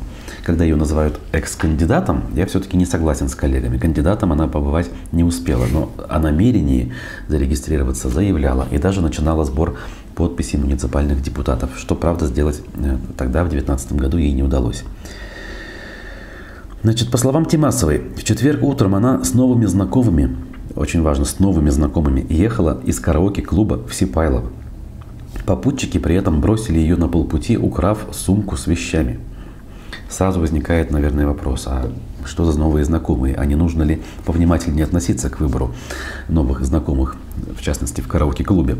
когда 0.46 0.62
ее 0.62 0.76
называют 0.76 1.18
экс-кандидатом, 1.32 2.22
я 2.36 2.46
все-таки 2.46 2.76
не 2.76 2.86
согласен 2.86 3.28
с 3.28 3.34
коллегами. 3.34 3.78
Кандидатом 3.78 4.30
она 4.30 4.46
побывать 4.46 4.88
не 5.10 5.24
успела, 5.24 5.66
но 5.72 5.90
о 6.08 6.20
намерении 6.20 6.92
зарегистрироваться 7.26 8.08
заявляла 8.10 8.68
и 8.70 8.78
даже 8.78 9.00
начинала 9.00 9.44
сбор 9.44 9.76
подписей 10.14 10.60
муниципальных 10.60 11.20
депутатов, 11.20 11.70
что, 11.76 11.96
правда, 11.96 12.26
сделать 12.26 12.62
э, 12.76 12.96
тогда, 13.18 13.42
в 13.42 13.48
2019 13.48 13.94
году, 13.94 14.18
ей 14.18 14.30
не 14.30 14.44
удалось. 14.44 14.84
Значит, 16.84 17.10
по 17.10 17.18
словам 17.18 17.46
Тимасовой, 17.46 18.02
в 18.16 18.22
четверг 18.22 18.62
утром 18.62 18.94
она 18.94 19.24
с 19.24 19.34
новыми 19.34 19.66
знакомыми, 19.66 20.36
очень 20.76 21.02
важно, 21.02 21.24
с 21.24 21.40
новыми 21.40 21.70
знакомыми, 21.70 22.24
ехала 22.32 22.80
из 22.84 23.00
караоке-клуба 23.00 23.80
в 23.88 23.92
Сипайлово. 23.92 24.52
Попутчики 25.44 25.98
при 25.98 26.14
этом 26.14 26.40
бросили 26.40 26.78
ее 26.78 26.94
на 26.94 27.08
полпути, 27.08 27.58
украв 27.58 28.06
сумку 28.12 28.56
с 28.56 28.68
вещами– 28.68 29.18
сразу 30.08 30.40
возникает, 30.40 30.90
наверное, 30.90 31.26
вопрос, 31.26 31.64
а 31.66 31.90
что 32.24 32.44
за 32.50 32.58
новые 32.58 32.84
знакомые, 32.84 33.36
а 33.36 33.44
не 33.44 33.54
нужно 33.54 33.82
ли 33.82 34.02
повнимательнее 34.24 34.84
относиться 34.84 35.30
к 35.30 35.40
выбору 35.40 35.74
новых 36.28 36.64
знакомых, 36.64 37.16
в 37.56 37.62
частности 37.62 38.00
в 38.00 38.08
караоке-клубе. 38.08 38.76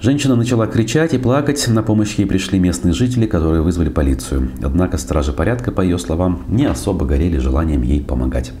Женщина 0.00 0.36
начала 0.36 0.66
кричать 0.66 1.14
и 1.14 1.18
плакать, 1.18 1.66
на 1.68 1.82
помощь 1.82 2.16
ей 2.16 2.26
пришли 2.26 2.58
местные 2.58 2.92
жители, 2.92 3.26
которые 3.26 3.62
вызвали 3.62 3.88
полицию. 3.88 4.50
Однако 4.62 4.98
стражи 4.98 5.32
порядка, 5.32 5.72
по 5.72 5.80
ее 5.80 5.98
словам, 5.98 6.44
не 6.48 6.66
особо 6.66 7.06
горели 7.06 7.38
желанием 7.38 7.82
ей 7.82 8.02
помогать. 8.02 8.52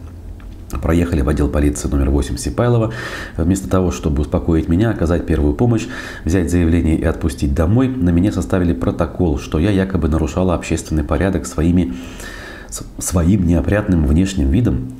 Проехали 0.82 1.22
в 1.22 1.28
отдел 1.28 1.48
полиции 1.48 1.88
номер 1.88 2.10
8 2.10 2.36
Сипайлова. 2.36 2.92
Вместо 3.36 3.68
того, 3.68 3.90
чтобы 3.90 4.22
успокоить 4.22 4.68
меня, 4.68 4.90
оказать 4.90 5.26
первую 5.26 5.54
помощь, 5.54 5.86
взять 6.24 6.50
заявление 6.50 6.96
и 6.96 7.04
отпустить 7.04 7.54
домой, 7.54 7.88
на 7.88 8.10
меня 8.10 8.32
составили 8.32 8.72
протокол, 8.72 9.38
что 9.38 9.58
я 9.58 9.70
якобы 9.70 10.08
нарушала 10.08 10.54
общественный 10.54 11.04
порядок 11.04 11.46
своими, 11.46 11.94
своим 12.98 13.46
неопрятным 13.46 14.06
внешним 14.06 14.50
видом 14.50 14.92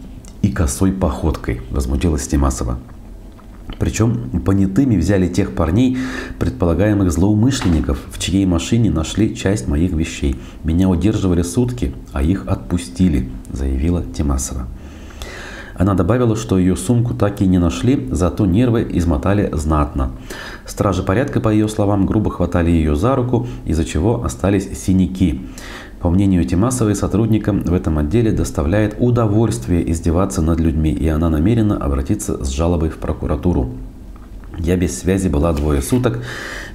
и 0.42 0.50
косой 0.50 0.92
походкой, 0.92 1.62
возмутилась 1.70 2.26
Тимасова. 2.28 2.78
Причем 3.78 4.40
понятыми 4.44 4.96
взяли 4.96 5.28
тех 5.28 5.54
парней, 5.54 5.98
предполагаемых 6.38 7.10
злоумышленников, 7.10 7.98
в 8.10 8.18
чьей 8.18 8.46
машине 8.46 8.90
нашли 8.90 9.34
часть 9.34 9.68
моих 9.68 9.92
вещей. 9.92 10.36
Меня 10.62 10.88
удерживали 10.88 11.42
сутки, 11.42 11.94
а 12.12 12.22
их 12.22 12.46
отпустили, 12.46 13.28
заявила 13.50 14.04
Тимасова. 14.04 14.66
Она 15.76 15.94
добавила, 15.94 16.36
что 16.36 16.58
ее 16.58 16.76
сумку 16.76 17.14
так 17.14 17.40
и 17.40 17.46
не 17.46 17.58
нашли, 17.58 18.08
зато 18.10 18.46
нервы 18.46 18.86
измотали 18.90 19.50
знатно. 19.52 20.12
Стражи 20.66 21.02
порядка, 21.02 21.40
по 21.40 21.48
ее 21.48 21.68
словам, 21.68 22.06
грубо 22.06 22.30
хватали 22.30 22.70
ее 22.70 22.94
за 22.96 23.16
руку, 23.16 23.46
из-за 23.64 23.84
чего 23.84 24.24
остались 24.24 24.78
синяки. 24.78 25.40
По 26.00 26.10
мнению 26.10 26.44
Тимасовой, 26.44 26.94
сотрудникам 26.94 27.62
в 27.62 27.72
этом 27.72 27.98
отделе 27.98 28.30
доставляет 28.30 28.96
удовольствие 28.98 29.90
издеваться 29.90 30.42
над 30.42 30.60
людьми, 30.60 30.92
и 30.92 31.08
она 31.08 31.30
намерена 31.30 31.76
обратиться 31.78 32.44
с 32.44 32.50
жалобой 32.50 32.90
в 32.90 32.98
прокуратуру. 32.98 33.70
Я 34.58 34.76
без 34.76 34.98
связи 34.98 35.28
была 35.28 35.52
двое 35.52 35.82
суток. 35.82 36.20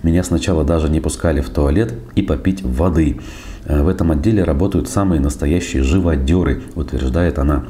Меня 0.03 0.23
сначала 0.23 0.63
даже 0.63 0.89
не 0.89 0.99
пускали 0.99 1.41
в 1.41 1.49
туалет 1.49 1.93
и 2.15 2.21
попить 2.21 2.63
воды. 2.63 3.19
Э, 3.69 3.83
в 3.83 3.87
этом 3.87 4.11
отделе 4.11 4.43
работают 4.43 4.89
самые 4.89 5.21
настоящие 5.21 5.83
живодеры, 5.83 6.63
утверждает 6.75 7.37
она. 7.37 7.65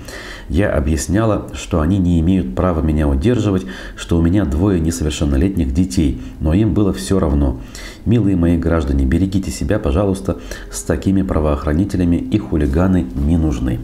Я 0.47 0.71
объясняла, 0.71 1.49
что 1.53 1.81
они 1.81 1.99
не 1.99 2.19
имеют 2.21 2.55
права 2.55 2.81
меня 2.81 3.07
удерживать, 3.07 3.65
что 3.95 4.17
у 4.17 4.21
меня 4.21 4.45
двое 4.45 4.79
несовершеннолетних 4.79 5.73
детей, 5.73 6.21
но 6.39 6.53
им 6.53 6.73
было 6.73 6.93
все 6.93 7.19
равно. 7.19 7.59
Милые 8.05 8.37
мои 8.37 8.57
граждане, 8.57 9.05
берегите 9.05 9.51
себя, 9.51 9.77
пожалуйста, 9.77 10.37
с 10.71 10.81
такими 10.83 11.21
правоохранителями 11.21 12.15
и 12.15 12.37
хулиганы 12.37 13.05
не 13.15 13.37
нужны. 13.37 13.79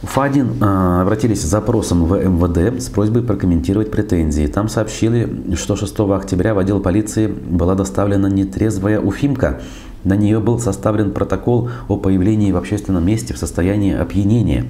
УФА-1 0.00 0.62
э, 0.62 1.02
обратились 1.02 1.42
с 1.42 1.46
запросом 1.46 2.04
в 2.04 2.16
МВД 2.16 2.80
с 2.80 2.88
просьбой 2.88 3.22
прокомментировать 3.22 3.90
претензии. 3.90 4.46
Там 4.46 4.68
сообщили, 4.68 5.54
что 5.56 5.74
6 5.74 5.98
октября 6.00 6.54
в 6.54 6.58
отдел 6.58 6.80
полиции 6.80 7.26
была 7.26 7.74
доставлена 7.74 8.28
нетрезвая 8.28 9.00
уфимка. 9.00 9.60
На 10.04 10.14
нее 10.14 10.40
был 10.40 10.58
составлен 10.58 11.12
протокол 11.12 11.70
о 11.88 11.96
появлении 11.96 12.52
в 12.52 12.56
общественном 12.56 13.04
месте 13.06 13.34
в 13.34 13.38
состоянии 13.38 13.94
опьянения. 13.94 14.66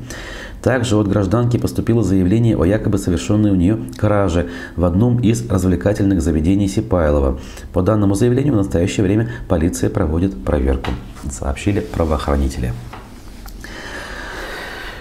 Также 0.63 0.97
от 0.97 1.09
гражданки 1.09 1.57
поступило 1.57 2.03
заявление 2.03 2.57
о 2.57 2.65
якобы 2.65 2.99
совершенной 2.99 3.51
у 3.51 3.55
нее 3.55 3.79
краже 3.97 4.49
в 4.75 4.85
одном 4.85 5.21
из 5.21 5.49
развлекательных 5.49 6.21
заведений 6.21 6.69
Сипайлова. 6.69 7.39
По 7.73 7.83
данному 7.83 8.15
заявлению 8.15 8.55
в 8.55 8.57
настоящее 8.57 9.05
время 9.05 9.31
полиция 9.47 9.89
проводит 9.89 10.43
проверку, 10.43 10.91
сообщили 11.31 11.81
правоохранители. 11.81 12.73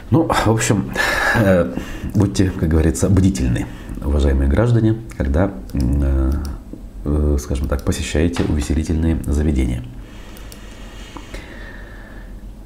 Ну, 0.09 0.29
в 0.29 0.47
общем, 0.47 0.91
э, 1.35 1.73
будьте, 2.13 2.51
как 2.51 2.69
говорится, 2.69 3.09
бдительны, 3.09 3.65
уважаемые 4.05 4.49
граждане, 4.49 4.95
когда, 5.17 5.51
э, 5.73 6.31
э, 7.03 7.37
скажем 7.41 7.67
так, 7.67 7.83
посещаете 7.83 8.43
увеселительные 8.43 9.17
заведения. 9.25 9.83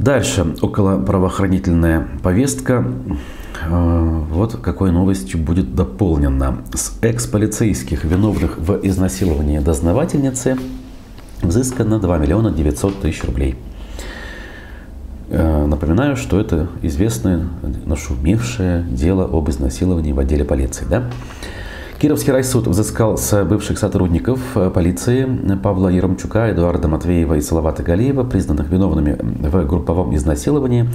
Дальше, 0.01 0.55
около 0.63 0.97
правоохранительная 0.97 2.07
повестка. 2.23 2.83
Вот 3.69 4.55
какой 4.55 4.91
новостью 4.91 5.39
будет 5.39 5.75
дополнена. 5.75 6.63
С 6.73 6.97
экс-полицейских, 7.03 8.03
виновных 8.03 8.57
в 8.57 8.79
изнасиловании 8.81 9.59
дознавательницы, 9.59 10.57
взыскано 11.43 11.99
2 11.99 12.17
миллиона 12.17 12.49
900 12.49 13.01
тысяч 13.01 13.23
рублей. 13.23 13.55
Э, 15.29 15.67
напоминаю, 15.67 16.15
что 16.15 16.39
это 16.39 16.67
известное, 16.81 17.47
нашумевшее 17.85 18.83
дело 18.89 19.25
об 19.25 19.51
изнасиловании 19.51 20.13
в 20.13 20.19
отделе 20.19 20.43
полиции. 20.43 20.85
Да? 20.89 21.11
Кировский 22.01 22.33
райсуд 22.33 22.65
взыскал 22.65 23.15
с 23.15 23.43
бывших 23.43 23.77
сотрудников 23.77 24.39
э, 24.55 24.71
полиции 24.71 25.27
Павла 25.61 25.89
Яромчука, 25.89 26.49
Эдуарда 26.49 26.87
Матвеева 26.87 27.35
и 27.35 27.41
Салавата 27.41 27.83
Галиева, 27.83 28.23
признанных 28.23 28.69
виновными 28.69 29.19
в 29.21 29.67
групповом 29.67 30.15
изнасиловании, 30.15 30.89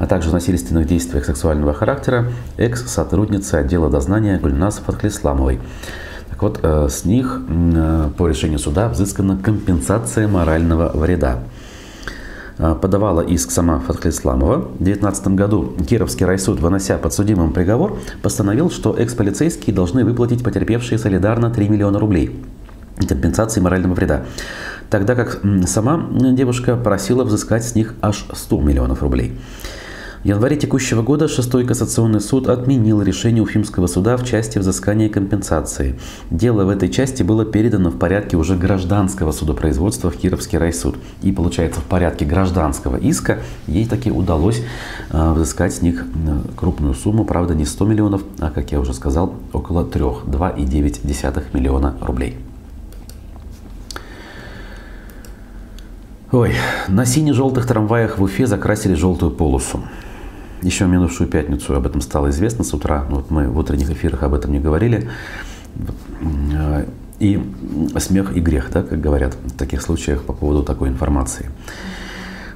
а 0.00 0.08
также 0.08 0.32
насильственных 0.32 0.88
действиях 0.88 1.26
сексуального 1.26 1.72
характера, 1.72 2.32
экс-сотрудницы 2.56 3.54
отдела 3.54 3.88
дознания 3.88 4.40
Гульнас 4.40 4.82
Фатхлисламовой. 4.84 5.60
Так 6.30 6.42
вот, 6.42 6.58
э, 6.64 6.88
с 6.90 7.04
них 7.04 7.42
по 8.18 8.26
решению 8.26 8.58
суда 8.58 8.88
взыскана 8.88 9.36
компенсация 9.36 10.26
морального 10.26 10.90
вреда. 10.92 11.44
А, 12.62 12.74
подавала 12.74 13.22
иск 13.22 13.50
сама 13.50 13.78
Фатхли 13.78 14.10
Исламова. 14.10 14.56
В 14.58 14.82
2019 14.82 15.28
году 15.28 15.72
Кировский 15.88 16.26
райсуд, 16.26 16.60
вынося 16.60 16.98
подсудимым 16.98 17.52
приговор, 17.52 17.98
постановил, 18.22 18.70
что 18.70 18.94
экс-полицейские 18.94 19.74
должны 19.74 20.04
выплатить 20.04 20.44
потерпевшие 20.44 20.98
солидарно 20.98 21.50
3 21.50 21.68
миллиона 21.68 21.98
рублей 21.98 22.42
компенсации 23.08 23.62
морального 23.62 23.94
вреда. 23.94 24.24
Тогда 24.90 25.14
как 25.14 25.40
сама 25.66 26.06
девушка 26.10 26.76
просила 26.76 27.24
взыскать 27.24 27.64
с 27.64 27.74
них 27.74 27.94
аж 28.02 28.26
100 28.30 28.60
миллионов 28.60 29.02
рублей. 29.02 29.38
В 30.22 30.26
январе 30.26 30.54
текущего 30.54 31.00
года 31.00 31.28
Шестой 31.28 31.64
кассационный 31.64 32.20
суд 32.20 32.50
отменил 32.50 33.00
решение 33.00 33.42
Уфимского 33.42 33.86
суда 33.86 34.18
в 34.18 34.24
части 34.26 34.58
взыскания 34.58 35.08
компенсации. 35.08 35.98
Дело 36.30 36.66
в 36.66 36.68
этой 36.68 36.90
части 36.90 37.22
было 37.22 37.46
передано 37.46 37.88
в 37.88 37.98
порядке 37.98 38.36
уже 38.36 38.54
гражданского 38.54 39.32
судопроизводства 39.32 40.10
в 40.10 40.16
Кировский 40.18 40.58
райсуд. 40.58 40.96
И 41.22 41.32
получается, 41.32 41.80
в 41.80 41.84
порядке 41.84 42.26
гражданского 42.26 42.98
иска 42.98 43.38
ей 43.66 43.86
таки 43.86 44.10
удалось 44.10 44.62
э, 45.10 45.32
взыскать 45.32 45.72
с 45.72 45.80
них 45.80 46.04
крупную 46.54 46.92
сумму, 46.92 47.24
правда 47.24 47.54
не 47.54 47.64
100 47.64 47.86
миллионов, 47.86 48.22
а, 48.40 48.50
как 48.50 48.72
я 48.72 48.80
уже 48.80 48.92
сказал, 48.92 49.32
около 49.54 49.86
3, 49.86 50.02
2,9 50.02 51.44
миллиона 51.54 51.96
рублей. 52.02 52.36
Ой, 56.30 56.54
на 56.88 57.06
сине-желтых 57.06 57.66
трамваях 57.66 58.18
в 58.18 58.22
Уфе 58.22 58.46
закрасили 58.46 58.92
желтую 58.92 59.32
полосу. 59.32 59.80
Еще 60.62 60.86
минувшую 60.86 61.28
пятницу 61.28 61.74
об 61.74 61.86
этом 61.86 62.00
стало 62.00 62.30
известно 62.30 62.64
с 62.64 62.74
утра. 62.74 63.06
Вот 63.08 63.30
мы 63.30 63.48
в 63.48 63.58
утренних 63.58 63.90
эфирах 63.90 64.22
об 64.22 64.34
этом 64.34 64.52
не 64.52 64.60
говорили. 64.60 65.08
И 67.18 67.42
смех 67.98 68.36
и 68.36 68.40
грех, 68.40 68.70
да, 68.72 68.82
как 68.82 69.00
говорят 69.00 69.36
в 69.44 69.56
таких 69.56 69.82
случаях 69.82 70.22
по 70.22 70.32
поводу 70.32 70.62
такой 70.62 70.88
информации. 70.88 71.50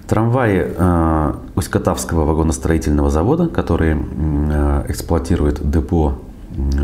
Трамваи 0.09 0.75
э, 0.77 1.35
Усть-Катавского 1.55 2.25
вагоностроительного 2.25 3.11
завода, 3.11 3.49
который 3.49 3.97
э, 3.97 4.85
эксплуатирует 4.89 5.71
депо 5.71 6.19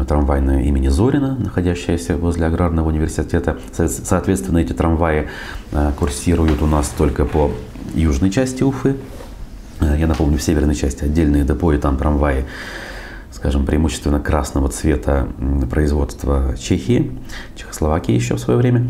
трамвайное 0.08 0.62
имени 0.64 0.88
Зорина, 0.88 1.36
находящееся 1.38 2.16
возле 2.16 2.46
Аграрного 2.46 2.88
университета. 2.88 3.58
Соответственно, 3.72 4.58
эти 4.58 4.72
трамваи 4.72 5.28
э, 5.72 5.92
курсируют 5.98 6.62
у 6.62 6.66
нас 6.66 6.88
только 6.96 7.24
по 7.24 7.50
южной 7.94 8.30
части 8.30 8.62
Уфы, 8.62 8.96
Э, 8.96 9.19
я 9.80 10.06
напомню, 10.06 10.38
в 10.38 10.42
северной 10.42 10.74
части 10.74 11.04
отдельные 11.04 11.44
депо 11.44 11.72
и 11.72 11.78
там 11.78 11.96
трамваи, 11.96 12.44
скажем, 13.30 13.66
преимущественно 13.66 14.20
красного 14.20 14.68
цвета 14.68 15.28
производства 15.70 16.54
Чехии, 16.58 17.12
Чехословакии 17.56 18.12
еще 18.12 18.36
в 18.36 18.40
свое 18.40 18.58
время. 18.58 18.88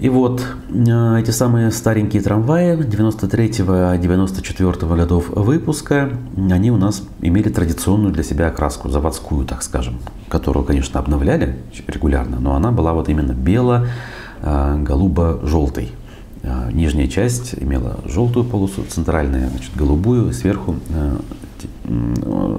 И 0.00 0.08
вот 0.08 0.42
э, 0.70 1.20
эти 1.20 1.30
самые 1.30 1.70
старенькие 1.70 2.20
трамваи 2.20 2.76
93-94 2.76 4.96
годов 4.96 5.30
выпуска, 5.30 6.10
они 6.36 6.72
у 6.72 6.76
нас 6.76 7.04
имели 7.20 7.48
традиционную 7.48 8.12
для 8.12 8.24
себя 8.24 8.48
окраску, 8.48 8.88
заводскую, 8.88 9.46
так 9.46 9.62
скажем, 9.62 10.00
которую, 10.28 10.64
конечно, 10.64 10.98
обновляли 10.98 11.58
регулярно, 11.86 12.40
но 12.40 12.56
она 12.56 12.72
была 12.72 12.92
вот 12.92 13.08
именно 13.08 13.32
бело-голубо-желтой. 13.32 15.92
А, 16.46 16.70
нижняя 16.70 17.08
часть 17.08 17.54
имела 17.58 18.00
желтую 18.04 18.44
полосу, 18.44 18.84
центральная 18.88 19.48
значит, 19.48 19.74
голубую, 19.74 20.32
сверху 20.32 20.76
э, 20.90 21.16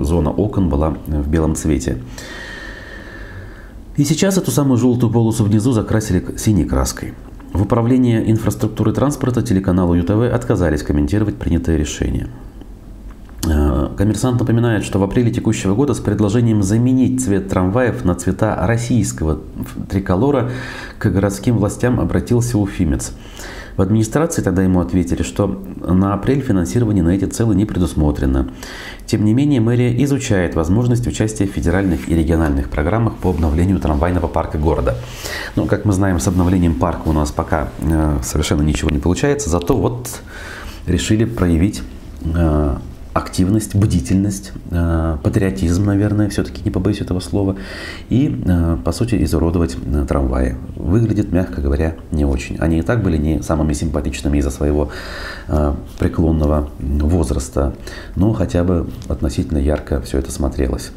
зона 0.03 0.31
окон 0.31 0.69
была 0.69 0.97
в 1.05 1.29
белом 1.29 1.55
цвете. 1.55 1.99
И 3.95 4.03
сейчас 4.03 4.37
эту 4.37 4.51
самую 4.51 4.77
желтую 4.77 5.11
полосу 5.11 5.43
внизу 5.43 5.71
закрасили 5.71 6.23
синей 6.37 6.65
краской. 6.65 7.13
В 7.53 7.61
управлении 7.61 8.29
инфраструктуры 8.31 8.91
транспорта 8.91 9.41
телеканалу 9.41 9.93
ЮТВ 9.93 10.33
отказались 10.33 10.83
комментировать 10.83 11.35
принятое 11.35 11.77
решение. 11.77 12.27
Э, 13.47 13.89
коммерсант 13.95 14.39
напоминает, 14.39 14.83
что 14.83 14.97
в 14.97 15.03
апреле 15.03 15.31
текущего 15.31 15.75
года 15.75 15.93
с 15.93 15.99
предложением 15.99 16.63
заменить 16.63 17.23
цвет 17.23 17.49
трамваев 17.49 18.03
на 18.03 18.15
цвета 18.15 18.57
российского 18.65 19.41
триколора 19.89 20.49
к 20.97 21.05
городским 21.09 21.57
властям 21.57 21.99
обратился 21.99 22.57
уфимец. 22.57 23.13
В 23.77 23.81
администрации 23.81 24.41
тогда 24.41 24.63
ему 24.63 24.79
ответили, 24.79 25.23
что 25.23 25.47
на 25.47 26.13
апрель 26.13 26.41
финансирование 26.41 27.03
на 27.03 27.09
эти 27.09 27.25
целы 27.25 27.55
не 27.55 27.65
предусмотрено. 27.65 28.49
Тем 29.05 29.25
не 29.25 29.33
менее, 29.33 29.59
мэрия 29.59 30.03
изучает 30.03 30.55
возможность 30.55 31.07
участия 31.07 31.45
в 31.45 31.51
федеральных 31.51 32.07
и 32.09 32.15
региональных 32.15 32.69
программах 32.69 33.15
по 33.17 33.29
обновлению 33.29 33.79
трамвайного 33.79 34.27
парка 34.27 34.57
города. 34.57 34.97
Но, 35.55 35.65
как 35.65 35.85
мы 35.85 35.93
знаем, 35.93 36.19
с 36.19 36.27
обновлением 36.27 36.75
парка 36.75 37.07
у 37.07 37.13
нас 37.13 37.31
пока 37.31 37.69
э, 37.79 38.19
совершенно 38.23 38.61
ничего 38.61 38.89
не 38.89 38.99
получается, 38.99 39.49
зато 39.49 39.75
вот 39.75 40.21
решили 40.87 41.25
проявить 41.25 41.81
э, 42.23 42.77
активность, 43.15 43.75
бдительность, 43.75 44.51
э, 44.71 45.17
патриотизм, 45.23 45.85
наверное, 45.85 46.27
все-таки 46.27 46.61
не 46.65 46.69
побоюсь 46.69 46.99
этого 46.99 47.21
слова, 47.21 47.55
и, 48.09 48.43
э, 48.45 48.77
по 48.83 48.91
сути, 48.91 49.23
изуродовать 49.23 49.77
э, 49.85 50.05
трамваи. 50.05 50.57
Выглядит, 50.75 51.31
мягко 51.31 51.61
говоря, 51.61 51.95
не 52.11 52.25
очень. 52.25 52.57
Они 52.57 52.79
и 52.79 52.81
так 52.81 53.01
были 53.01 53.15
не 53.15 53.41
самыми 53.41 53.71
симпатичными 53.71 54.37
из-за 54.39 54.51
своего 54.51 54.89
преклонного 55.99 56.69
возраста, 56.79 57.73
но 58.15 58.33
хотя 58.33 58.63
бы 58.63 58.89
относительно 59.07 59.59
ярко 59.59 60.01
все 60.01 60.17
это 60.17 60.31
смотрелось. 60.31 60.91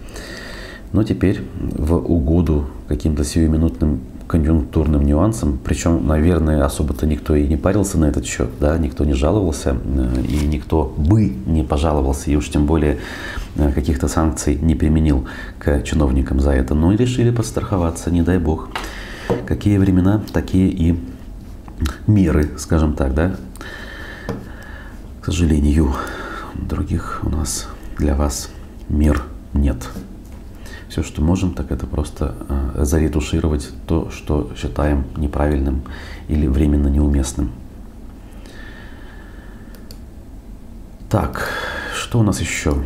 Но 0.93 1.05
теперь 1.05 1.43
в 1.55 1.95
угоду 1.95 2.67
каким-то 2.89 3.23
сиюминутным 3.23 4.01
конъюнктурным 4.29 5.05
нюансам, 5.05 5.59
причем, 5.65 6.07
наверное, 6.07 6.65
особо-то 6.65 7.07
никто 7.07 7.35
и 7.35 7.49
не 7.49 7.57
парился 7.57 7.99
на 7.99 8.05
этот 8.05 8.27
счет, 8.27 8.51
да, 8.61 8.77
никто 8.77 9.05
не 9.05 9.15
жаловался, 9.15 9.77
э, 9.83 10.23
и 10.29 10.47
никто 10.47 10.95
бы 10.97 11.33
не 11.47 11.65
пожаловался, 11.65 12.31
и 12.31 12.37
уж 12.37 12.51
тем 12.51 12.67
более 12.67 12.99
э, 13.57 13.73
каких-то 13.73 14.07
санкций 14.07 14.57
не 14.61 14.75
применил 14.75 15.27
к 15.59 15.83
чиновникам 15.83 16.41
за 16.41 16.53
это, 16.53 16.75
но 16.75 16.93
и 16.93 16.97
решили 16.97 17.31
подстраховаться, 17.31 18.11
не 18.11 18.23
дай 18.23 18.39
бог. 18.39 18.69
Какие 19.47 19.79
времена, 19.79 20.23
такие 20.33 20.69
и 20.69 21.01
меры, 22.07 22.51
скажем 22.59 22.95
так, 22.95 23.15
да. 23.15 23.37
К 25.23 25.25
сожалению, 25.25 25.95
других 26.55 27.21
у 27.25 27.31
нас 27.31 27.67
для 27.97 28.15
вас 28.15 28.51
мер 28.89 29.23
нет. 29.55 29.89
Все, 30.89 31.03
что 31.03 31.23
можем, 31.23 31.53
так 31.53 31.71
это 31.71 31.87
просто 31.87 32.35
э, 32.49 32.85
заретушировать 32.85 33.71
то, 33.87 34.11
что 34.11 34.51
считаем 34.57 35.05
неправильным 35.17 35.83
или 36.29 36.47
временно 36.47 36.89
неуместным. 36.89 37.51
Так, 41.11 41.51
что 41.95 42.21
у 42.21 42.23
нас 42.23 42.41
еще? 42.41 42.83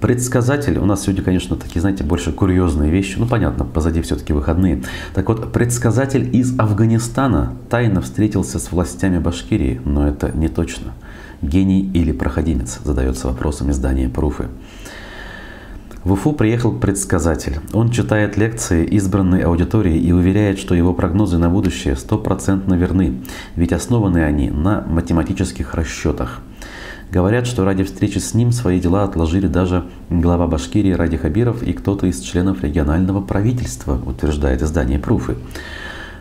Предсказатель, 0.00 0.76
у 0.76 0.84
нас 0.84 1.04
сегодня, 1.04 1.22
конечно, 1.22 1.56
такие, 1.56 1.80
знаете, 1.80 2.04
больше 2.04 2.30
курьезные 2.30 2.90
вещи. 2.90 3.16
Ну, 3.18 3.26
понятно, 3.26 3.64
позади 3.64 4.02
все-таки 4.02 4.34
выходные. 4.34 4.82
Так 5.14 5.28
вот, 5.30 5.50
предсказатель 5.50 6.28
из 6.36 6.58
Афганистана 6.58 7.54
тайно 7.70 8.02
встретился 8.02 8.58
с 8.58 8.70
властями 8.70 9.18
Башкирии, 9.18 9.80
но 9.86 10.06
это 10.06 10.30
не 10.30 10.48
точно. 10.48 10.92
Гений 11.40 11.90
или 11.94 12.12
проходимец, 12.12 12.80
задается 12.84 13.28
вопросом 13.28 13.70
издания 13.70 14.10
«Пруфы». 14.10 14.48
В 16.04 16.12
Уфу 16.12 16.34
приехал 16.34 16.70
предсказатель. 16.70 17.60
Он 17.72 17.90
читает 17.90 18.36
лекции 18.36 18.84
избранной 18.84 19.40
аудитории 19.40 19.96
и 19.96 20.12
уверяет, 20.12 20.58
что 20.58 20.74
его 20.74 20.92
прогнозы 20.92 21.38
на 21.38 21.48
будущее 21.48 21.96
стопроцентно 21.96 22.74
верны, 22.74 23.22
ведь 23.56 23.72
основаны 23.72 24.18
они 24.18 24.50
на 24.50 24.82
математических 24.82 25.72
расчетах. 25.72 26.42
Говорят, 27.10 27.46
что 27.46 27.64
ради 27.64 27.84
встречи 27.84 28.18
с 28.18 28.34
ним 28.34 28.52
свои 28.52 28.80
дела 28.80 29.04
отложили 29.04 29.46
даже 29.46 29.84
глава 30.10 30.46
Башкирии 30.46 30.92
Ради 30.92 31.16
Хабиров 31.16 31.62
и 31.62 31.72
кто-то 31.72 32.06
из 32.06 32.20
членов 32.20 32.62
регионального 32.62 33.22
правительства, 33.22 33.98
утверждает 34.04 34.60
издание 34.60 34.98
«Пруфы». 34.98 35.36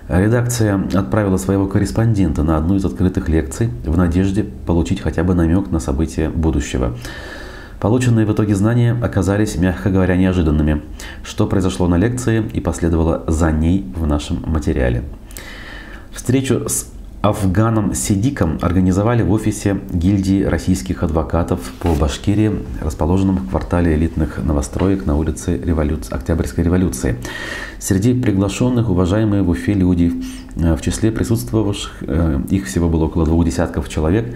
Редакция 0.08 0.82
отправила 0.94 1.36
своего 1.36 1.68
корреспондента 1.68 2.44
на 2.44 2.56
одну 2.56 2.76
из 2.76 2.86
открытых 2.86 3.28
лекций 3.28 3.70
в 3.86 3.98
надежде 3.98 4.44
получить 4.44 5.02
хотя 5.02 5.26
бы 5.26 5.34
намек 5.34 5.72
на 5.72 5.80
события 5.80 6.30
будущего. 6.30 6.96
Полученные 7.84 8.26
в 8.26 8.32
итоге 8.32 8.56
знания 8.56 8.98
оказались, 9.04 9.58
мягко 9.58 9.90
говоря, 9.90 10.16
неожиданными, 10.16 10.82
что 11.22 11.48
произошло 11.48 11.86
на 11.90 11.96
лекции 11.96 12.42
и 12.54 12.62
последовало 12.62 13.26
за 13.28 13.52
ней 13.52 13.86
в 13.94 14.08
нашем 14.08 14.42
материале. 14.46 15.04
Встречу 16.14 16.70
с 16.70 16.90
Афганом 17.22 17.94
Сидиком 17.94 18.58
организовали 18.62 19.22
в 19.22 19.34
офисе 19.34 19.82
гильдии 19.92 20.44
российских 20.44 21.04
адвокатов 21.04 21.60
по 21.82 21.94
Башкирии, 21.94 22.54
расположенном 22.82 23.36
в 23.36 23.50
квартале 23.50 23.96
элитных 23.96 24.38
новостроек 24.42 25.06
на 25.06 25.18
улице 25.18 25.58
революции, 25.58 26.14
Октябрьской 26.14 26.64
революции. 26.64 27.18
Среди 27.80 28.14
приглашенных 28.14 28.90
уважаемые 28.90 29.44
в 29.44 29.50
Уфе 29.50 29.74
люди, 29.74 30.14
э, 30.56 30.76
в 30.78 30.82
числе 30.82 31.12
присутствовавших, 31.12 31.98
э, 32.08 32.40
их 32.50 32.66
всего 32.66 32.88
было 32.88 33.08
около 33.08 33.26
двух 33.26 33.44
десятков 33.44 33.90
человек, 33.90 34.34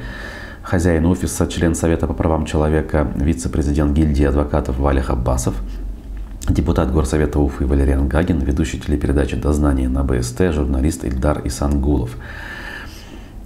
хозяин 0.68 1.06
офиса, 1.06 1.48
член 1.48 1.76
Совета 1.76 2.08
по 2.08 2.14
правам 2.14 2.46
человека, 2.46 3.08
вице-президент 3.16 3.94
гильдии 3.94 4.26
адвокатов 4.26 4.78
Валих 4.78 5.10
Аббасов, 5.10 5.56
депутат 6.50 6.92
Горсовета 6.92 7.40
Уфы 7.40 7.66
Валериан 7.66 8.10
Гагин, 8.10 8.40
ведущий 8.40 8.78
телепередачи 8.78 9.38
«Дознание» 9.38 9.88
на 9.88 10.04
БСТ, 10.04 10.52
журналист 10.52 11.06
Ильдар 11.06 11.42
Исангулов. 11.46 12.18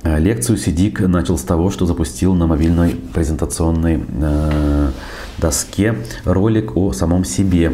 Лекцию 0.04 0.58
Сидик 0.58 1.00
начал 1.02 1.38
с 1.38 1.44
того, 1.44 1.70
что 1.70 1.86
запустил 1.86 2.34
на 2.34 2.48
мобильной 2.48 2.96
презентационной 3.14 4.04
э, 4.04 4.90
доске 5.38 5.96
ролик 6.26 6.76
о 6.76 6.92
самом 6.92 7.24
себе, 7.24 7.72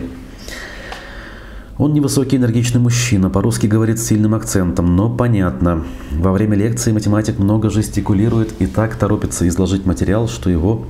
он 1.78 1.94
невысокий 1.94 2.38
энергичный 2.38 2.82
мужчина, 2.82 3.30
по-русски 3.30 3.68
говорит 3.68 4.00
с 4.00 4.08
сильным 4.08 4.34
акцентом, 4.34 4.96
но 4.96 5.10
понятно. 5.10 5.86
Во 6.12 6.32
время 6.32 6.56
лекции 6.56 6.92
математик 6.92 7.38
много 7.38 7.70
жестикулирует 7.70 8.54
и 8.60 8.66
так 8.66 8.96
торопится 8.96 9.48
изложить 9.48 9.86
материал, 9.86 10.28
что 10.28 10.50
его 10.50 10.86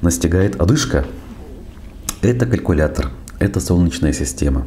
настигает 0.00 0.60
одышка. 0.60 1.04
Это 2.22 2.46
калькулятор, 2.46 3.10
это 3.38 3.60
солнечная 3.60 4.12
система. 4.12 4.66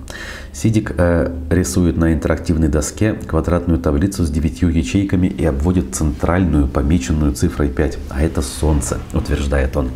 Сидик 0.53 0.93
э, 0.97 1.33
рисует 1.49 1.97
на 1.97 2.13
интерактивной 2.13 2.69
доске 2.69 3.13
квадратную 3.13 3.79
таблицу 3.79 4.25
с 4.25 4.29
девятью 4.29 4.69
ячейками 4.69 5.27
и 5.27 5.45
обводит 5.45 5.93
центральную, 5.95 6.67
помеченную 6.67 7.33
цифрой 7.33 7.69
5. 7.69 7.97
А 8.09 8.21
это 8.21 8.41
Солнце, 8.41 8.99
утверждает 9.13 9.75
он. 9.77 9.91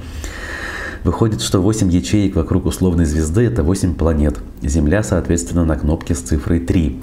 Выходит, 1.04 1.42
что 1.42 1.62
8 1.62 1.90
ячеек 1.92 2.36
вокруг 2.36 2.66
условной 2.66 3.06
звезды– 3.06 3.42
это 3.46 3.64
8 3.64 3.96
планет. 3.96 4.40
Земля, 4.62 5.04
соответственно, 5.04 5.66
на 5.66 5.76
кнопке 5.76 6.14
с 6.14 6.20
цифрой 6.20 6.60
3. 6.60 7.02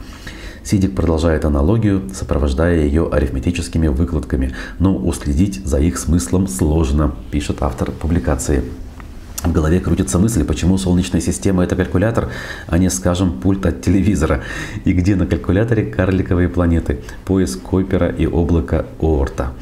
Сидик 0.63 0.95
продолжает 0.95 1.45
аналогию, 1.45 2.03
сопровождая 2.13 2.81
ее 2.81 3.09
арифметическими 3.11 3.87
выкладками, 3.87 4.53
но 4.79 4.97
уследить 4.97 5.65
за 5.65 5.79
их 5.79 5.97
смыслом 5.97 6.49
сложно, 6.49 7.15
пишет 7.31 7.59
автор 7.61 7.93
публикации. 7.93 8.65
В 9.45 9.53
голове 9.53 9.79
крутится 9.79 10.19
мысль, 10.19 10.45
почему 10.45 10.77
Солнечная 10.77 11.21
система– 11.21 11.63
это 11.65 11.77
калькулятор, 11.77 12.31
а 12.67 12.79
не, 12.79 12.91
скажем, 12.91 13.39
пульт 13.41 13.65
от 13.65 13.81
телевизора. 13.81 14.43
И 14.85 14.93
где 14.93 15.15
на 15.15 15.27
калькуляторе 15.27 15.87
карликовые 15.87 16.49
планеты, 16.49 17.01
пояс 17.25 17.55
Койпера 17.55 18.09
и 18.09 18.27
облако 18.27 18.87
Оорта. 19.01 19.53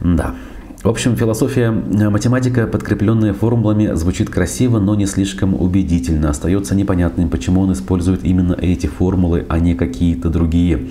Да, 0.00 0.34
в 0.82 0.88
общем, 0.88 1.16
философия 1.16 1.66
э, 1.68 2.10
математика, 2.10 2.66
подкрепленная 2.66 3.32
формулами, 3.34 3.94
звучит 3.94 4.30
красиво, 4.30 4.80
но 4.80 4.96
не 4.96 5.06
слишком 5.06 5.54
убедительно. 5.54 6.30
Остается 6.30 6.74
непонятным, 6.74 7.28
почему 7.28 7.60
он 7.60 7.72
использует 7.72 8.24
именно 8.24 8.54
эти 8.60 8.88
формулы, 8.88 9.46
а 9.48 9.60
не 9.60 9.76
какие-то 9.76 10.28
другие. 10.28 10.88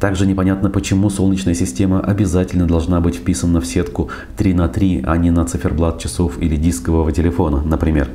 Также 0.00 0.26
непонятно, 0.26 0.68
почему 0.68 1.10
Солнечная 1.10 1.54
система 1.54 2.00
обязательно 2.00 2.66
должна 2.66 3.00
быть 3.00 3.16
вписана 3.16 3.60
в 3.60 3.66
сетку 3.66 4.10
3 4.36 4.54
на 4.54 4.68
3, 4.68 5.04
а 5.06 5.16
не 5.16 5.30
на 5.30 5.44
циферблат 5.44 6.00
часов 6.00 6.42
или 6.42 6.56
дискового 6.56 7.12
телефона, 7.12 7.62
например. 7.62 8.08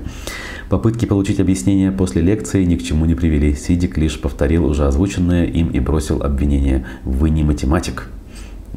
Попытки 0.70 1.06
получить 1.06 1.40
объяснение 1.40 1.94
после 1.94 2.24
лекции 2.24 2.66
ни 2.66 2.76
к 2.76 2.84
чему 2.84 3.06
не 3.06 3.16
привели. 3.16 3.56
Сидик 3.56 3.98
лишь 3.98 4.20
повторил 4.20 4.66
уже 4.66 4.86
озвученное 4.86 5.46
им 5.46 5.70
и 5.70 5.80
бросил 5.80 6.24
обвинение 6.24 6.86
«Вы 7.06 7.30
не 7.30 7.44
математик» 7.44 8.10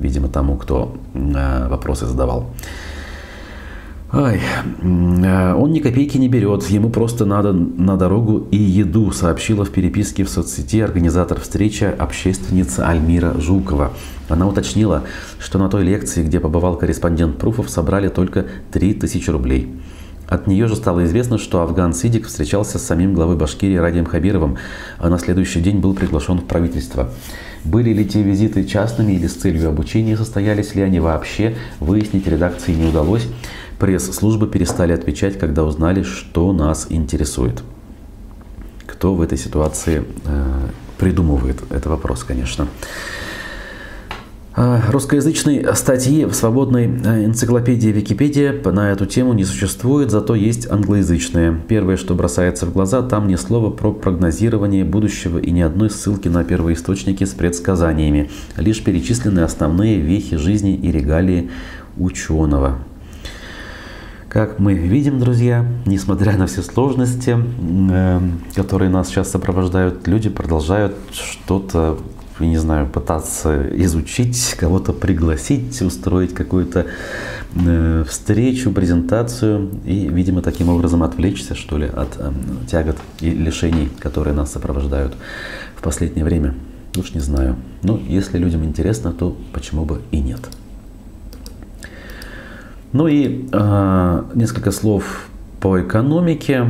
видимо, 0.01 0.29
тому, 0.29 0.57
кто 0.57 0.97
э, 1.15 1.69
вопросы 1.69 2.07
задавал. 2.07 2.51
Ай, 4.11 4.41
э, 4.41 5.55
он 5.55 5.73
ни 5.73 5.81
копейки 5.81 6.17
не 6.17 6.29
берет, 6.29 6.65
ему 6.71 6.89
просто 6.89 7.27
надо 7.27 7.53
на 7.53 7.97
дорогу 7.97 8.49
и 8.51 8.57
еду, 8.57 9.11
сообщила 9.13 9.67
в 9.67 9.71
переписке 9.71 10.25
в 10.25 10.31
соцсети 10.31 10.81
организатор 10.81 11.39
встречи 11.39 11.85
общественница 11.85 12.89
Альмира 12.89 13.39
Жукова. 13.39 13.93
Она 14.31 14.47
уточнила, 14.47 15.03
что 15.39 15.59
на 15.59 15.69
той 15.69 15.85
лекции, 15.85 16.25
где 16.25 16.41
побывал 16.41 16.77
корреспондент 16.77 17.37
Пруфов, 17.37 17.69
собрали 17.69 18.09
только 18.09 18.47
3000 18.73 19.29
рублей. 19.31 19.79
От 20.29 20.47
нее 20.47 20.69
же 20.69 20.77
стало 20.77 21.07
известно, 21.07 21.39
что 21.39 21.63
Афган 21.63 21.95
Сидик 21.95 22.27
встречался 22.27 22.79
с 22.79 22.85
самим 22.85 23.15
главой 23.15 23.37
Башкирии 23.37 23.77
Радием 23.77 24.05
Хабировым, 24.05 24.59
а 24.99 25.09
на 25.09 25.19
следующий 25.19 25.61
день 25.61 25.79
был 25.79 25.95
приглашен 25.95 26.39
в 26.39 26.45
правительство. 26.45 27.11
Были 27.65 27.95
ли 27.95 28.07
те 28.07 28.23
визиты 28.23 28.65
частными 28.65 29.13
или 29.13 29.27
с 29.27 29.35
целью 29.35 29.71
обучения, 29.71 30.19
состоялись 30.19 30.75
ли 30.75 30.83
они 30.83 31.01
вообще, 31.01 31.57
выяснить 31.81 32.27
редакции 32.27 32.75
не 32.75 32.89
удалось. 32.89 33.27
Пресс-службы 33.79 34.49
перестали 34.49 34.93
отвечать, 34.93 35.39
когда 35.39 35.65
узнали, 35.65 36.03
что 36.03 36.53
нас 36.53 36.89
интересует. 36.91 37.63
Кто 38.87 39.15
в 39.15 39.23
этой 39.23 39.39
ситуации 39.39 40.05
э, 40.27 40.69
придумывает? 40.99 41.57
Это 41.71 41.89
вопрос, 41.89 42.23
конечно. 42.23 42.69
А, 44.55 44.83
русскоязычной 44.91 45.67
статьи 45.75 46.25
в 46.25 46.33
свободной 46.33 46.87
э, 46.87 47.25
энциклопедии 47.27 47.91
Википедия 47.91 48.53
на 48.65 48.91
эту 48.91 49.07
тему 49.07 49.33
не 49.33 49.45
существует, 49.45 50.11
зато 50.11 50.35
есть 50.35 50.71
англоязычные. 50.71 51.61
Первое, 51.69 51.97
что 51.97 52.15
бросается 52.15 52.67
в 52.67 52.73
глаза, 52.73 53.03
там 53.03 53.29
ни 53.29 53.37
слова 53.37 53.71
про 53.71 53.93
прогнозирование 53.93 54.85
будущего 54.85 55.39
и 55.39 55.51
ни 55.51 55.61
одной 55.61 55.91
ссылки 55.91 56.29
на 56.29 56.45
первоисточники 56.45 57.25
с 57.25 57.31
предсказаниями. 57.31 58.31
Лишь 58.57 58.83
перечислены 58.83 59.41
основные 59.41 60.01
вехи 60.01 60.37
жизни 60.37 60.75
и 60.75 60.91
регалии 60.91 61.51
ученого. 61.97 62.79
Как 64.29 64.59
мы 64.59 64.75
видим, 64.75 65.21
друзья, 65.21 65.65
несмотря 65.87 66.37
на 66.37 66.47
все 66.47 66.63
сложности, 66.63 67.37
э, 67.91 68.21
которые 68.55 68.91
нас 68.91 69.09
сейчас 69.09 69.31
сопровождают, 69.31 70.07
люди 70.09 70.29
продолжают 70.31 70.97
что-то 71.13 71.99
не 72.47 72.59
знаю, 72.59 72.87
пытаться 72.87 73.67
изучить, 73.85 74.55
кого-то 74.59 74.93
пригласить, 74.93 75.81
устроить 75.83 76.35
какую-то 76.35 76.87
э, 77.55 78.05
встречу, 78.09 78.71
презентацию 78.73 79.71
и, 79.85 80.09
видимо, 80.09 80.43
таким 80.43 80.69
образом 80.69 81.03
отвлечься, 81.03 81.55
что 81.55 81.79
ли, 81.79 81.87
от 81.87 82.17
э, 82.19 82.33
тягот 82.71 82.97
и 83.21 83.31
лишений, 83.31 83.89
которые 83.99 84.35
нас 84.35 84.53
сопровождают 84.53 85.15
в 85.77 85.83
последнее 85.83 86.25
время. 86.25 86.55
Уж 86.97 87.15
не 87.15 87.21
знаю. 87.21 87.57
Но 87.83 88.01
если 88.09 88.39
людям 88.39 88.65
интересно, 88.65 89.13
то 89.13 89.37
почему 89.53 89.85
бы 89.85 90.01
и 90.11 90.21
нет. 90.21 90.41
Ну 92.93 93.07
и 93.07 93.49
э, 93.53 94.23
несколько 94.35 94.71
слов 94.71 95.29
по 95.61 95.81
экономике 95.81 96.67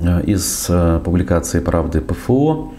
э, 0.00 0.22
из 0.22 0.66
э, 0.68 1.00
публикации 1.04 1.60
«Правды 1.60 2.00
ПФО». 2.00 2.72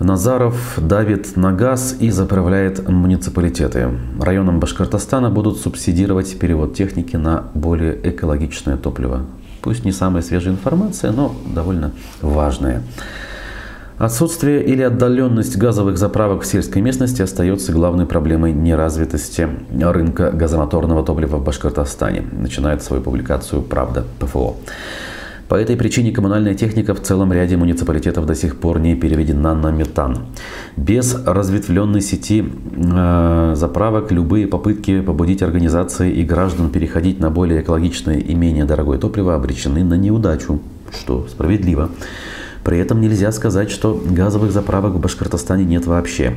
Назаров 0.00 0.78
давит 0.78 1.36
на 1.36 1.52
газ 1.52 1.94
и 2.00 2.08
заправляет 2.08 2.88
муниципалитеты. 2.88 3.90
Районам 4.18 4.58
Башкортостана 4.58 5.28
будут 5.28 5.58
субсидировать 5.58 6.38
перевод 6.38 6.74
техники 6.74 7.16
на 7.16 7.44
более 7.52 8.00
экологичное 8.08 8.78
топливо. 8.78 9.26
Пусть 9.60 9.84
не 9.84 9.92
самая 9.92 10.22
свежая 10.22 10.54
информация, 10.54 11.12
но 11.12 11.34
довольно 11.54 11.92
важная. 12.22 12.82
Отсутствие 13.98 14.64
или 14.64 14.80
отдаленность 14.80 15.58
газовых 15.58 15.98
заправок 15.98 16.44
в 16.44 16.46
сельской 16.46 16.80
местности 16.80 17.20
остается 17.20 17.70
главной 17.70 18.06
проблемой 18.06 18.54
неразвитости 18.54 19.46
рынка 19.70 20.30
газомоторного 20.30 21.04
топлива 21.04 21.36
в 21.36 21.44
Башкортостане, 21.44 22.24
начинает 22.32 22.82
свою 22.82 23.02
публикацию 23.02 23.60
«Правда 23.60 24.06
ПФО». 24.18 24.56
По 25.50 25.56
этой 25.56 25.76
причине 25.76 26.12
коммунальная 26.12 26.54
техника 26.54 26.94
в 26.94 27.02
целом 27.02 27.32
ряде 27.32 27.56
муниципалитетов 27.56 28.24
до 28.24 28.36
сих 28.36 28.60
пор 28.60 28.78
не 28.78 28.94
переведена 28.94 29.52
на 29.52 29.72
метан. 29.72 30.26
Без 30.76 31.12
разветвленной 31.26 32.02
сети 32.02 32.44
э, 32.44 33.54
заправок 33.56 34.12
любые 34.12 34.46
попытки 34.46 35.00
побудить 35.00 35.42
организации 35.42 36.12
и 36.12 36.22
граждан 36.22 36.70
переходить 36.70 37.18
на 37.18 37.30
более 37.30 37.62
экологичное 37.62 38.18
и 38.18 38.32
менее 38.32 38.64
дорогое 38.64 38.98
топливо 38.98 39.34
обречены 39.34 39.82
на 39.82 39.94
неудачу, 39.94 40.60
что 40.92 41.26
справедливо. 41.28 41.90
При 42.62 42.78
этом 42.78 43.00
нельзя 43.00 43.32
сказать, 43.32 43.72
что 43.72 44.00
газовых 44.08 44.52
заправок 44.52 44.92
в 44.92 45.00
Башкортостане 45.00 45.64
нет 45.64 45.84
вообще. 45.84 46.34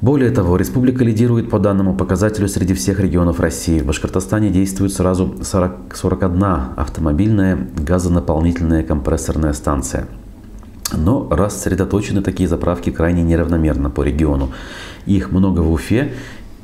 Более 0.00 0.30
того, 0.30 0.56
республика 0.56 1.02
лидирует 1.02 1.48
по 1.48 1.58
данному 1.58 1.94
показателю 1.94 2.48
среди 2.48 2.74
всех 2.74 3.00
регионов 3.00 3.40
России. 3.40 3.78
В 3.78 3.86
Башкортостане 3.86 4.50
действует 4.50 4.92
сразу 4.92 5.36
40, 5.42 5.96
41 5.96 6.44
автомобильная 6.76 7.58
газонаполнительная 7.76 8.82
компрессорная 8.82 9.52
станция. 9.52 10.06
Но 10.92 11.26
рассредоточены 11.30 12.22
такие 12.22 12.48
заправки 12.48 12.90
крайне 12.90 13.22
неравномерно 13.22 13.88
по 13.88 14.02
региону. 14.02 14.50
Их 15.06 15.32
много 15.32 15.60
в 15.60 15.72
Уфе 15.72 16.12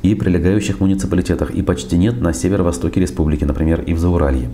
и 0.03 0.15
прилегающих 0.15 0.79
муниципалитетах, 0.79 1.51
и 1.51 1.61
почти 1.61 1.97
нет 1.97 2.21
на 2.21 2.33
северо-востоке 2.33 2.99
республики, 2.99 3.43
например, 3.43 3.81
и 3.81 3.93
в 3.93 3.99
Зауралье. 3.99 4.49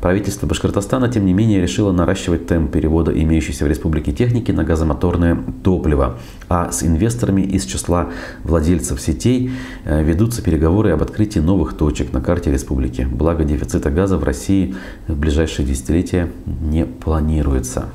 Правительство 0.00 0.46
Башкортостана, 0.46 1.08
тем 1.08 1.26
не 1.26 1.32
менее, 1.32 1.60
решило 1.60 1.92
наращивать 1.92 2.46
темп 2.46 2.72
перевода 2.72 3.12
имеющейся 3.12 3.64
в 3.64 3.68
республике 3.68 4.12
техники 4.12 4.50
на 4.52 4.64
газомоторное 4.64 5.38
топливо. 5.62 6.18
А 6.48 6.70
с 6.70 6.82
инвесторами 6.82 7.42
из 7.42 7.64
числа 7.64 8.10
владельцев 8.42 9.00
сетей 9.00 9.50
э, 9.84 10.02
ведутся 10.02 10.42
переговоры 10.42 10.90
об 10.90 11.02
открытии 11.02 11.38
новых 11.38 11.74
точек 11.74 12.12
на 12.12 12.20
карте 12.20 12.50
республики. 12.52 13.08
Благо 13.10 13.44
дефицита 13.44 13.90
газа 13.90 14.18
в 14.18 14.24
России 14.24 14.74
в 15.08 15.18
ближайшие 15.18 15.66
десятилетия 15.66 16.30
не 16.46 16.84
планируется. 16.84 17.86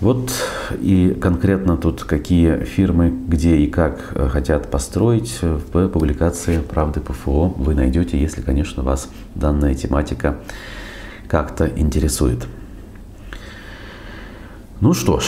Вот 0.00 0.32
и 0.80 1.14
конкретно 1.20 1.76
тут 1.76 2.04
какие 2.04 2.64
фирмы, 2.64 3.10
где 3.10 3.56
и 3.58 3.66
как 3.66 4.12
э, 4.14 4.28
хотят 4.28 4.70
построить 4.70 5.40
в 5.42 5.88
публикации 5.88 6.60
«Правды 6.60 7.00
ПФО» 7.00 7.52
вы 7.58 7.74
найдете, 7.74 8.18
если, 8.18 8.40
конечно, 8.40 8.82
вас 8.82 9.10
данная 9.34 9.74
тематика 9.74 10.38
как-то 11.28 11.66
интересует. 11.66 12.46
Ну 14.80 14.94
что 14.94 15.20
ж, 15.20 15.24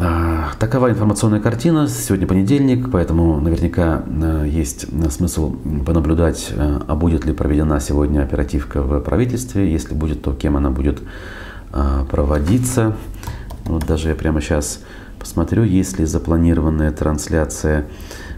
а, 0.00 0.52
такова 0.58 0.90
информационная 0.90 1.40
картина. 1.40 1.86
Сегодня 1.86 2.26
понедельник, 2.26 2.90
поэтому 2.90 3.38
наверняка 3.38 4.04
э, 4.06 4.46
есть 4.48 4.86
смысл 5.12 5.54
понаблюдать, 5.84 6.48
э, 6.50 6.80
а 6.88 6.94
будет 6.94 7.26
ли 7.26 7.34
проведена 7.34 7.78
сегодня 7.78 8.22
оперативка 8.22 8.80
в 8.80 9.00
правительстве. 9.00 9.70
Если 9.70 9.92
будет, 9.92 10.22
то 10.22 10.32
кем 10.32 10.56
она 10.56 10.70
будет 10.70 11.02
проводиться. 12.08 12.94
Вот 13.64 13.86
даже 13.86 14.10
я 14.10 14.14
прямо 14.14 14.40
сейчас 14.40 14.82
посмотрю, 15.18 15.64
есть 15.64 15.98
ли 15.98 16.04
запланированная 16.04 16.92
трансляция 16.92 17.86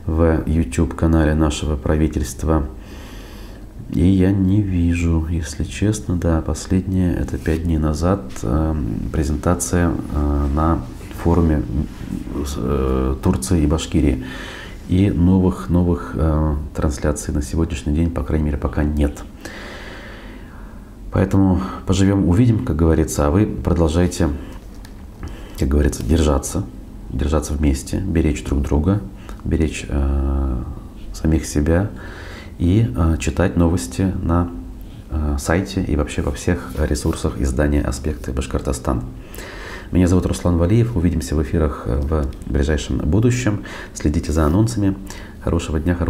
в 0.06 0.42
YouTube-канале 0.46 1.34
нашего 1.34 1.76
правительства. 1.76 2.66
И 3.90 4.04
я 4.04 4.32
не 4.32 4.62
вижу, 4.62 5.26
если 5.30 5.64
честно, 5.64 6.16
да, 6.16 6.40
последняя, 6.42 7.12
это 7.14 7.38
пять 7.38 7.64
дней 7.64 7.78
назад, 7.78 8.20
э, 8.42 8.74
презентация 9.12 9.90
э, 9.90 10.46
на 10.54 10.80
форуме 11.22 11.62
э, 12.56 13.16
Турции 13.22 13.62
и 13.62 13.66
Башкирии. 13.66 14.24
И 14.88 15.10
новых, 15.10 15.68
новых 15.68 16.12
э, 16.14 16.54
трансляций 16.74 17.34
на 17.34 17.42
сегодняшний 17.42 17.94
день, 17.94 18.10
по 18.10 18.22
крайней 18.22 18.46
мере, 18.46 18.58
пока 18.58 18.84
нет. 18.84 19.24
Поэтому 21.12 21.60
поживем, 21.86 22.28
увидим, 22.28 22.64
как 22.64 22.76
говорится, 22.76 23.26
а 23.26 23.30
вы 23.30 23.46
продолжайте 23.46 24.28
как 25.58 25.68
говорится, 25.68 26.02
держаться, 26.02 26.64
держаться 27.10 27.54
вместе, 27.54 27.98
беречь 27.98 28.44
друг 28.44 28.62
друга, 28.62 29.00
беречь 29.44 29.86
э, 29.88 30.62
самих 31.12 31.46
себя 31.46 31.90
и 32.58 32.92
э, 32.94 33.16
читать 33.18 33.56
новости 33.56 34.12
на 34.22 34.50
э, 35.10 35.36
сайте 35.38 35.82
и 35.82 35.96
вообще 35.96 36.22
во 36.22 36.32
всех 36.32 36.72
ресурсах 36.78 37.40
издания 37.40 37.82
«Аспекты 37.82 38.32
Башкортостан». 38.32 39.04
Меня 39.92 40.08
зовут 40.08 40.26
Руслан 40.26 40.58
Валиев. 40.58 40.96
Увидимся 40.96 41.36
в 41.36 41.42
эфирах 41.42 41.84
э, 41.86 42.00
в 42.00 42.26
ближайшем 42.46 42.98
будущем. 42.98 43.64
Следите 43.94 44.32
за 44.32 44.44
анонсами. 44.44 44.96
Хорошего 45.42 45.78
дня, 45.78 45.94
хорошего 45.94 46.04